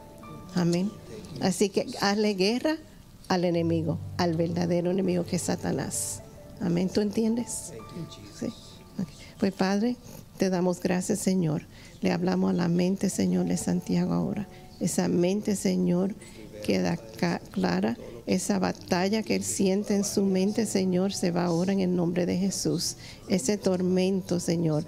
[0.56, 0.92] Amén.
[1.42, 2.76] Así que hazle guerra
[3.30, 6.22] al enemigo, al verdadero enemigo que es Satanás.
[6.60, 6.90] Amén.
[6.90, 7.72] ¿Tú entiendes?
[8.38, 8.48] Sí.
[9.40, 9.96] Pues Padre,
[10.40, 11.64] te damos gracias, Señor.
[12.00, 14.48] Le hablamos a la mente, Señor, de Santiago ahora.
[14.80, 16.16] Esa mente, Señor,
[16.66, 16.96] queda
[17.52, 17.98] clara.
[18.26, 22.26] Esa batalla que él siente en su mente, Señor, se va ahora en el nombre
[22.26, 22.96] de Jesús.
[23.28, 24.86] Ese tormento, Señor,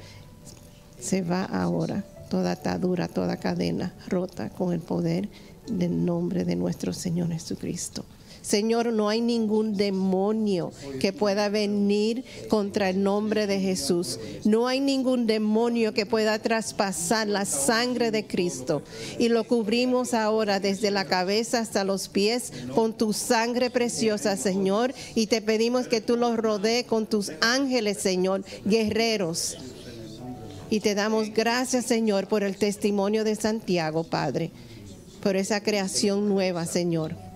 [1.00, 2.06] se va ahora.
[2.30, 5.28] Toda atadura, toda cadena rota con el poder
[5.68, 8.06] del nombre de nuestro Señor Jesucristo.
[8.42, 14.20] Señor, no hay ningún demonio que pueda venir contra el nombre de Jesús.
[14.44, 18.82] No hay ningún demonio que pueda traspasar la sangre de Cristo.
[19.20, 24.94] Y lo cubrimos ahora desde la cabeza hasta los pies con tu sangre preciosa, Señor.
[25.14, 29.58] Y te pedimos que tú los rodees con tus ángeles, Señor, guerreros.
[30.72, 34.52] Y te damos gracias, Señor, por el testimonio de Santiago, Padre,
[35.22, 37.31] por esa creación nueva, Señor.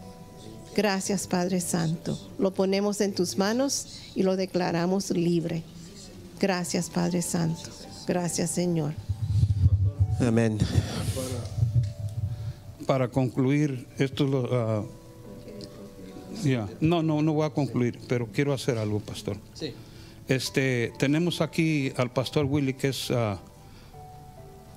[0.76, 2.20] Gracias, Padre Santo.
[2.38, 5.64] Lo ponemos en tus manos y lo declaramos libre.
[6.40, 7.70] Gracias, Padre Santo.
[8.06, 8.94] Gracias, Señor.
[10.20, 10.58] Amén.
[12.86, 14.50] Para concluir, esto es lo.
[14.52, 14.84] ah,
[16.44, 16.68] ya.
[16.82, 19.38] No, no, no voy a concluir, pero quiero hacer algo, pastor.
[19.54, 19.74] Sí.
[20.28, 23.40] Este, tenemos aquí al pastor Willy, que es ah,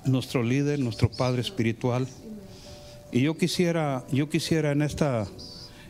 [0.05, 2.07] nuestro líder, nuestro padre espiritual.
[3.11, 5.27] Y yo quisiera, yo quisiera en esta,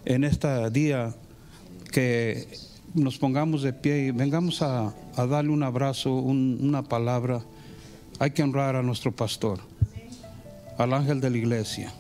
[0.06, 1.14] en este día
[1.92, 2.48] que
[2.94, 7.42] nos pongamos de pie y vengamos a, a darle un abrazo, un- una palabra.
[8.20, 9.60] Hay que honrar a nuestro pastor,
[10.78, 11.94] al ángel de la iglesia.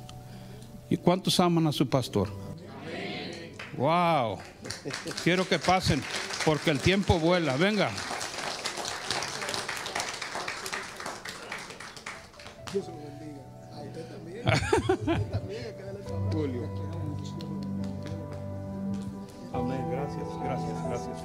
[0.89, 2.29] ¿Y cuántos aman a su pastor?
[3.77, 4.37] Wow.
[5.23, 6.01] Quiero que pasen
[6.43, 7.55] porque el tiempo vuela.
[7.55, 7.89] Venga.
[16.31, 16.69] Julio.
[19.67, 21.17] Gracias, gracias, gracias.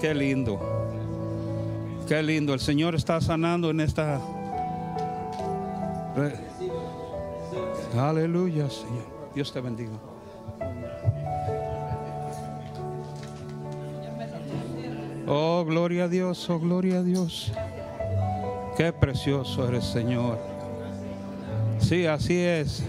[0.00, 0.58] Qué lindo.
[2.06, 2.54] Qué lindo.
[2.54, 4.20] El Señor está sanando en esta.
[7.96, 9.04] Aleluya, Señor.
[9.34, 9.92] Dios te bendiga.
[15.26, 17.52] Oh, gloria a Dios, oh, gloria a Dios.
[18.76, 20.38] Qué precioso eres, Señor.
[21.80, 22.82] Sí, así es.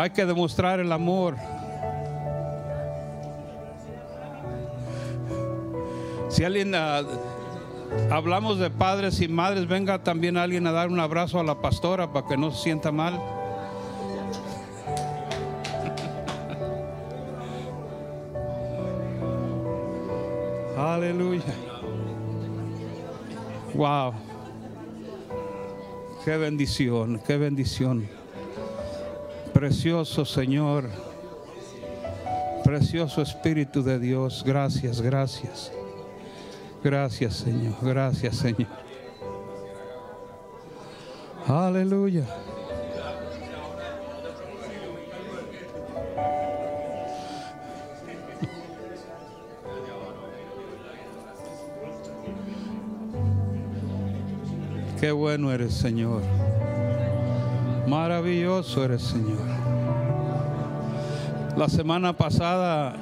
[0.00, 1.36] Hay que demostrar el amor.
[6.30, 7.02] Si alguien ah,
[8.10, 12.14] hablamos de padres y madres, venga también alguien a dar un abrazo a la pastora
[12.14, 13.12] para que no se sienta mal.
[20.78, 21.42] Aleluya.
[23.74, 24.14] Wow.
[26.24, 28.19] Qué bendición, qué bendición.
[29.60, 30.88] Precioso Señor.
[32.64, 34.42] Precioso Espíritu de Dios.
[34.42, 35.70] Gracias, gracias.
[36.82, 38.68] Gracias Señor, gracias Señor.
[41.46, 42.24] Aleluya.
[54.98, 56.22] Qué bueno eres, Señor.
[57.90, 59.40] Maravilloso eres, Señor.
[61.56, 62.94] La semana pasada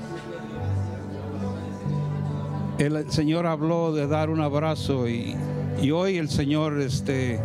[2.78, 5.36] el Señor habló de dar un abrazo y,
[5.82, 7.38] y hoy el Señor este,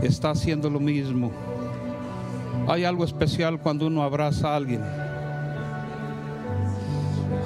[0.00, 1.32] está haciendo lo mismo.
[2.68, 4.84] Hay algo especial cuando uno abraza a alguien.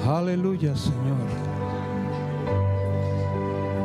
[0.07, 1.17] Aleluya, Señor.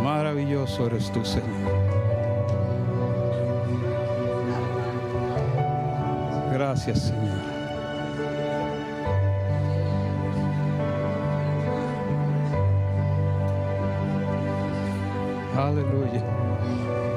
[0.04, 1.85] Maravilloso eres tú, Señor.
[6.76, 7.40] Gracias, Señor.
[15.56, 17.15] Aleluya.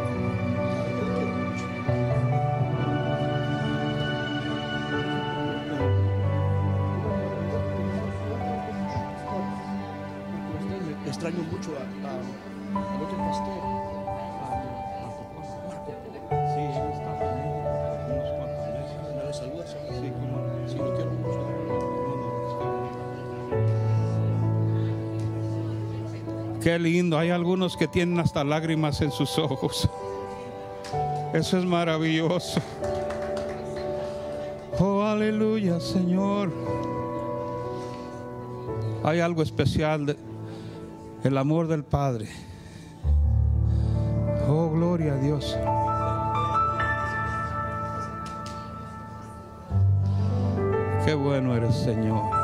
[26.69, 29.89] Qué lindo, hay algunos que tienen hasta lágrimas en sus ojos.
[31.33, 32.61] Eso es maravilloso.
[34.77, 36.51] Oh, aleluya, Señor.
[39.03, 40.17] Hay algo especial, de-
[41.23, 42.27] el amor del Padre.
[44.47, 45.57] Oh, gloria a Dios.
[51.03, 52.38] Qué bueno eres, Señor.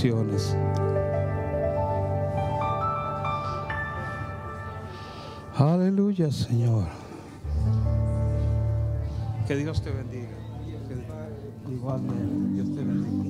[0.00, 0.56] Bendiciones.
[5.56, 6.84] Aleluya, Señor.
[9.48, 10.28] Que Dios te bendiga.
[11.68, 13.27] Igualmente, Dios te bendiga.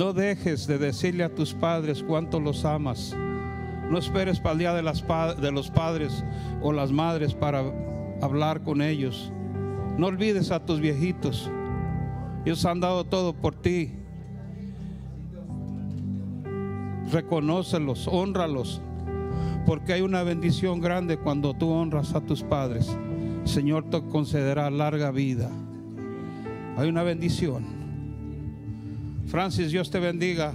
[0.00, 3.14] No dejes de decirle a tus padres cuánto los amas.
[3.90, 5.04] No esperes para el día de, las
[5.38, 6.24] de los padres
[6.62, 7.62] o las madres para
[8.22, 9.30] hablar con ellos.
[9.98, 11.50] No olvides a tus viejitos.
[12.46, 13.92] Ellos han dado todo por ti.
[17.12, 18.80] Reconócelos, honralos,
[19.66, 22.96] porque hay una bendición grande cuando tú honras a tus padres.
[23.44, 25.50] Señor te concederá larga vida.
[26.78, 27.79] Hay una bendición.
[29.30, 30.52] Francis, Dios te bendiga.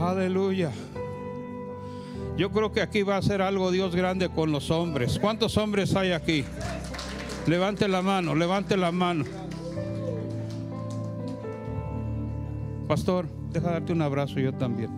[0.00, 0.72] Aleluya.
[2.36, 5.20] Yo creo que aquí va a ser algo Dios grande con los hombres.
[5.20, 6.44] ¿Cuántos hombres hay aquí?
[7.46, 9.24] Levante la mano, levante la mano.
[12.88, 14.90] Pastor, deja darte un abrazo yo también.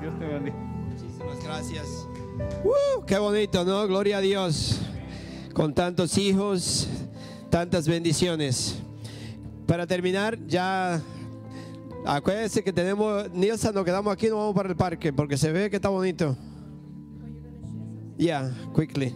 [0.00, 0.56] Dios te bendiga.
[0.56, 1.86] Muchísimas gracias.
[2.64, 3.04] ¡Uh!
[3.06, 3.86] qué bonito, ¿no?
[3.86, 4.80] Gloria a Dios.
[5.52, 6.88] Con tantos hijos,
[7.50, 8.78] tantas bendiciones.
[9.66, 11.02] Para terminar, ya
[12.06, 15.68] acuérdense que tenemos, Nilsa, nos quedamos aquí, no vamos para el parque, porque se ve
[15.68, 16.36] que está bonito.
[18.16, 19.14] Ya, quickly.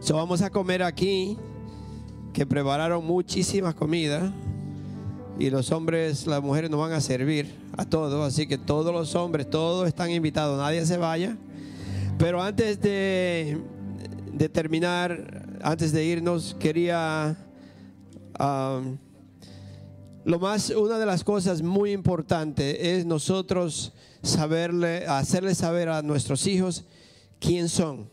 [0.00, 1.36] So vamos a comer aquí,
[2.32, 4.32] que prepararon muchísimas comidas.
[5.38, 8.26] Y los hombres, las mujeres nos van a servir a todos.
[8.26, 11.36] Así que todos los hombres, todos están invitados, nadie se vaya.
[12.18, 13.58] Pero antes de,
[14.32, 17.36] de terminar, antes de irnos, quería...
[18.38, 18.98] um,
[20.24, 26.46] lo más, una de las cosas muy importantes es nosotros saberle, hacerle saber a nuestros
[26.46, 26.84] hijos
[27.40, 28.10] quién son.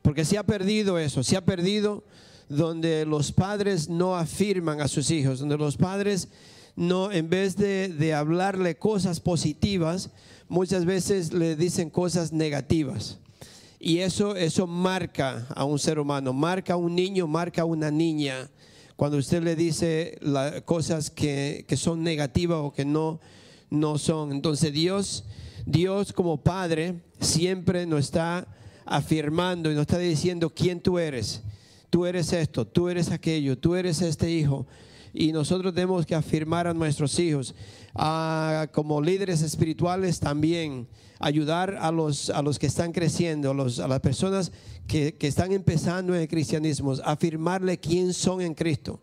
[0.00, 2.04] Porque se ha perdido eso, se ha perdido
[2.48, 6.28] donde los padres no afirman a sus hijos, donde los padres
[6.74, 10.10] no, en vez de, de hablarle cosas positivas,
[10.48, 13.18] muchas veces le dicen cosas negativas.
[13.84, 17.90] Y eso, eso marca a un ser humano, marca a un niño, marca a una
[17.90, 18.48] niña.
[18.94, 23.18] Cuando usted le dice la- cosas que, que son negativas o que no,
[23.70, 24.30] no son.
[24.30, 25.24] Entonces Dios,
[25.66, 28.46] Dios como Padre siempre nos está
[28.84, 31.42] afirmando y nos está diciendo quién tú eres.
[31.90, 34.64] Tú eres esto, tú eres aquello, tú eres este hijo.
[35.14, 37.54] Y nosotros tenemos que afirmar a nuestros hijos.
[37.94, 40.86] Ah, como líderes espirituales también
[41.18, 44.50] ayudar a los, a los que están creciendo, los- a las personas
[44.86, 48.98] que, que están empezando en el cristianismo, afirmarle quién son en Cristo.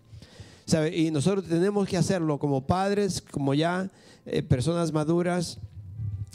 [0.66, 0.96] ¿Sabe?
[0.98, 3.90] Y nosotros tenemos que hacerlo como padres, como ya
[4.26, 5.60] eh, personas maduras.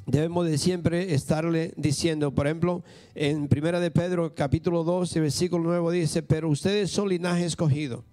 [0.06, 2.82] Debemos de siempre estarle diciendo, por ejemplo,
[3.14, 8.04] en Primera de Pedro capítulo 12, versículo 9 dice, pero ustedes son linaje escogido.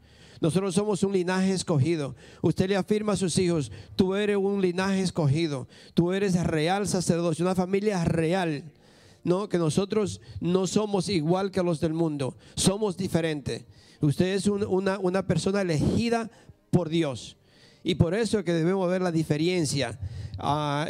[0.42, 2.16] Nosotros somos un linaje escogido.
[2.42, 5.68] Usted le afirma a sus hijos, tú eres un linaje escogido.
[5.94, 8.64] Tú eres real sacerdocio, una familia real.
[9.24, 12.36] No, que nosotros no somos igual que los del mundo.
[12.56, 13.66] Somos diferentes.
[14.02, 16.32] Usted es un- una, una persona elegida
[16.72, 17.38] por Dios.
[17.84, 20.00] Y por eso es que debemos ver la diferencia.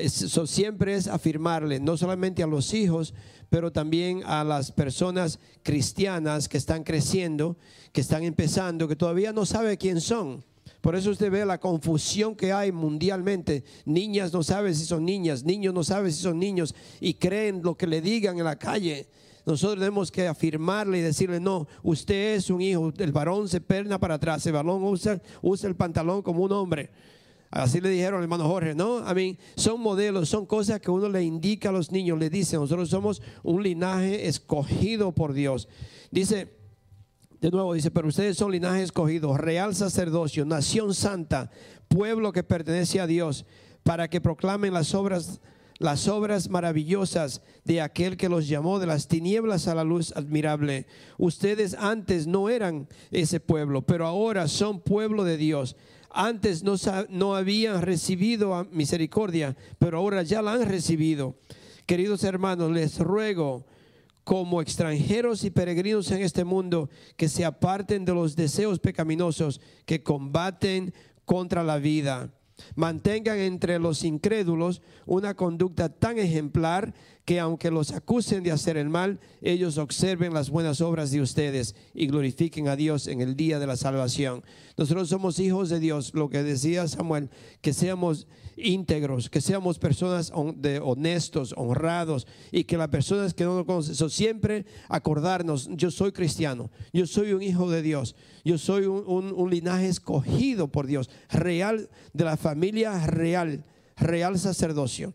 [0.07, 3.14] So- siempre es afirmarle, no solamente a los hijos,
[3.52, 7.57] pero también a las personas cristianas que están creciendo,
[7.91, 10.41] que están empezando, que todavía no saben quién son.
[10.80, 13.65] Por eso usted ve la confusión que hay mundialmente.
[13.84, 17.76] Niñas no saben si son niñas, niños no saben si son niños y creen lo
[17.76, 19.10] que le digan en la calle.
[19.45, 23.99] Nosotros tenemos que afirmarle y decirle, no, usted es un hijo, el varón se perna
[23.99, 26.90] para atrás, el varón usa, usa el pantalón como un hombre.
[27.52, 28.99] Así le dijeron al hermano Jorge, ¿no?
[28.99, 32.56] A mí son modelos, son cosas que uno le indica a los niños, le dice,
[32.56, 35.68] nosotros somos un linaje escogido por Dios.
[36.11, 36.53] Dice,
[37.41, 41.52] de nuevo, dice, pero ustedes son linaje escogido, real sacerdocio, nación santa,
[41.90, 43.45] pueblo que pertenece a Dios,
[43.84, 45.41] para que proclamen las obras
[45.82, 50.86] las obras maravillosas de aquel que los llamó de las tinieblas a la luz admirable.
[51.18, 55.76] Ustedes antes no eran ese pueblo, pero ahora son pueblo de Dios.
[56.13, 56.75] Antes no,
[57.09, 61.35] no habían recibido misericordia, pero ahora ya la han recibido.
[61.85, 63.65] Queridos hermanos, les ruego
[64.23, 70.03] como extranjeros y peregrinos en este mundo que se aparten de los deseos pecaminosos que
[70.03, 70.93] combaten
[71.25, 72.31] contra la vida
[72.75, 76.93] mantengan entre los incrédulos una conducta tan ejemplar
[77.25, 81.75] que aunque los acusen de hacer el mal, ellos observen las buenas obras de ustedes
[81.93, 84.43] y glorifiquen a Dios en el día de la salvación.
[84.77, 87.29] Nosotros somos hijos de Dios, lo que decía Samuel,
[87.61, 88.27] que seamos
[88.63, 94.09] íntegros, que seamos personas de honestos, honrados y que las personas que no nos conocen,
[94.09, 99.49] siempre acordarnos, yo soy cristiano, yo soy un hijo de Dios, yo soy un, un
[99.49, 103.65] linaje escogido por Dios, real, de la familia real,
[103.97, 105.13] real sacerdocio.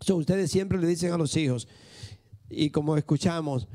[0.00, 1.68] So, ustedes siempre le dicen a los hijos,
[2.50, 3.66] y como escuchamos,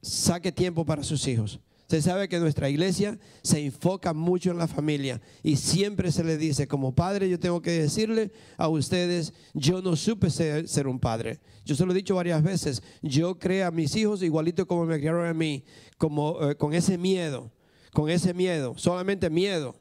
[0.00, 1.60] saque tiempo para sus hijos.
[1.90, 6.36] Usted sabe que nuestra iglesia se enfoca mucho en la familia y siempre se le
[6.36, 11.40] dice, como padre yo tengo que decirle a ustedes, yo no supe ser, un padre.
[11.64, 14.98] Yo se lo he dicho varias veces, yo creé a mis hijos igualito como me
[14.98, 15.64] criaron a mí,
[15.96, 17.50] como, eh, con ese miedo,
[17.94, 19.74] con ese miedo, solamente miedo.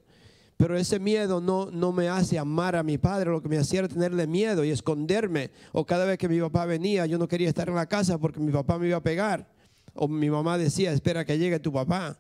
[0.56, 3.80] Pero ese miedo no, no me hace amar a mi padre, lo que me hacía
[3.80, 5.52] era tenerle miedo y esconderme.
[5.74, 8.40] O cada vez que mi papá venía, yo no quería estar en la casa porque
[8.40, 9.57] mi papá me iba a pegar.
[9.98, 12.20] O mi mamá decía, espera que llegue tu papá.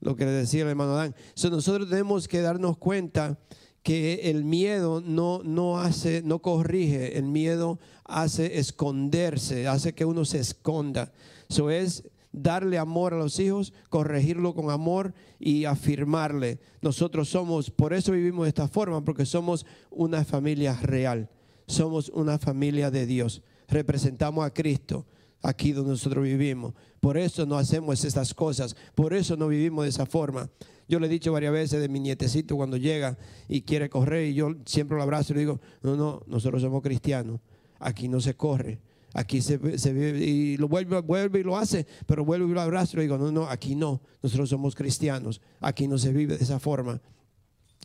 [0.00, 1.14] Lo que le decía el hermano Dan.
[1.50, 3.38] nosotros tenemos que darnos cuenta
[3.82, 10.24] que el miedo no, no hace, no corrige, el miedo hace esconderse, hace que uno
[10.24, 11.12] se esconda.
[11.48, 16.60] Eso es darle amor a los hijos, corregirlo con amor y afirmarle.
[16.82, 21.30] Nosotros somos, por eso vivimos de esta forma, porque somos una familia real,
[21.66, 25.06] somos una familia de Dios, representamos a Cristo
[25.42, 26.74] aquí donde nosotros vivimos.
[27.00, 30.50] Por eso no hacemos estas cosas, por eso no vivimos de esa forma.
[30.88, 34.34] Yo le he dicho varias veces de mi nietecito cuando llega y quiere correr y
[34.34, 37.40] yo siempre lo abrazo y le digo, no, no, nosotros somos cristianos,
[37.78, 38.80] aquí no se corre,
[39.14, 42.98] Aquí se, vive y lo vuelve, vuelve y lo hace, pero vuelve y lo abraza
[42.98, 46.60] y digo, no, no, aquí no, nosotros somos cristianos, aquí no se vive de esa
[46.60, 47.00] forma,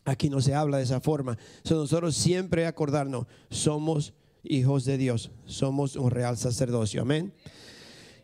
[0.03, 1.37] aquí no se habla de esa forma.
[1.69, 4.13] nosotros siempre acordarnos, somos
[4.43, 7.33] hijos de Dios, somos un real sacerdocio, amén.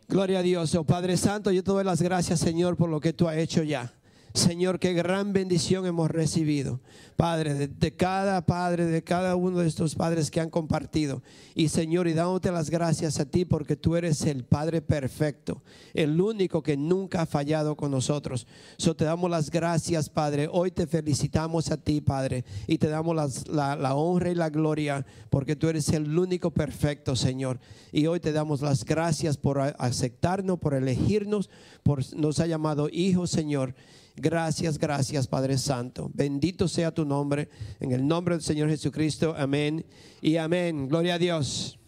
[0.07, 3.13] Gloria a Dios, oh Padre Santo, yo te doy las gracias, Señor, por lo que
[3.13, 3.93] tú has hecho ya.
[4.33, 6.79] Señor, qué gran bendición hemos recibido.
[7.15, 11.21] Padre, de, cada padre, de cada uno de estos padres que han compartido.
[11.53, 15.61] Y Señor, y dándote las gracias a ti porque tú eres el Padre perfecto,
[15.93, 18.47] el único que nunca ha fallado con nosotros.
[18.77, 20.47] So te damos las gracias, Padre.
[20.49, 25.05] Hoy te felicitamos a ti, Padre, y te damos la, la honra y la gloria
[25.29, 27.59] porque tú eres el único perfecto, Señor.
[27.91, 31.49] Y hoy te damos las gracias por aceptarnos, por elegirnos,
[31.83, 33.75] por nos ha llamado hijos, Señor.
[34.19, 36.11] Gracias, gracias Padre Santo.
[36.13, 37.49] Bendito sea tu nombre.
[37.79, 39.33] En el nombre del Señor Jesucristo.
[39.37, 39.85] Amén
[40.21, 40.87] y amén.
[40.87, 41.78] Gloria a Dios.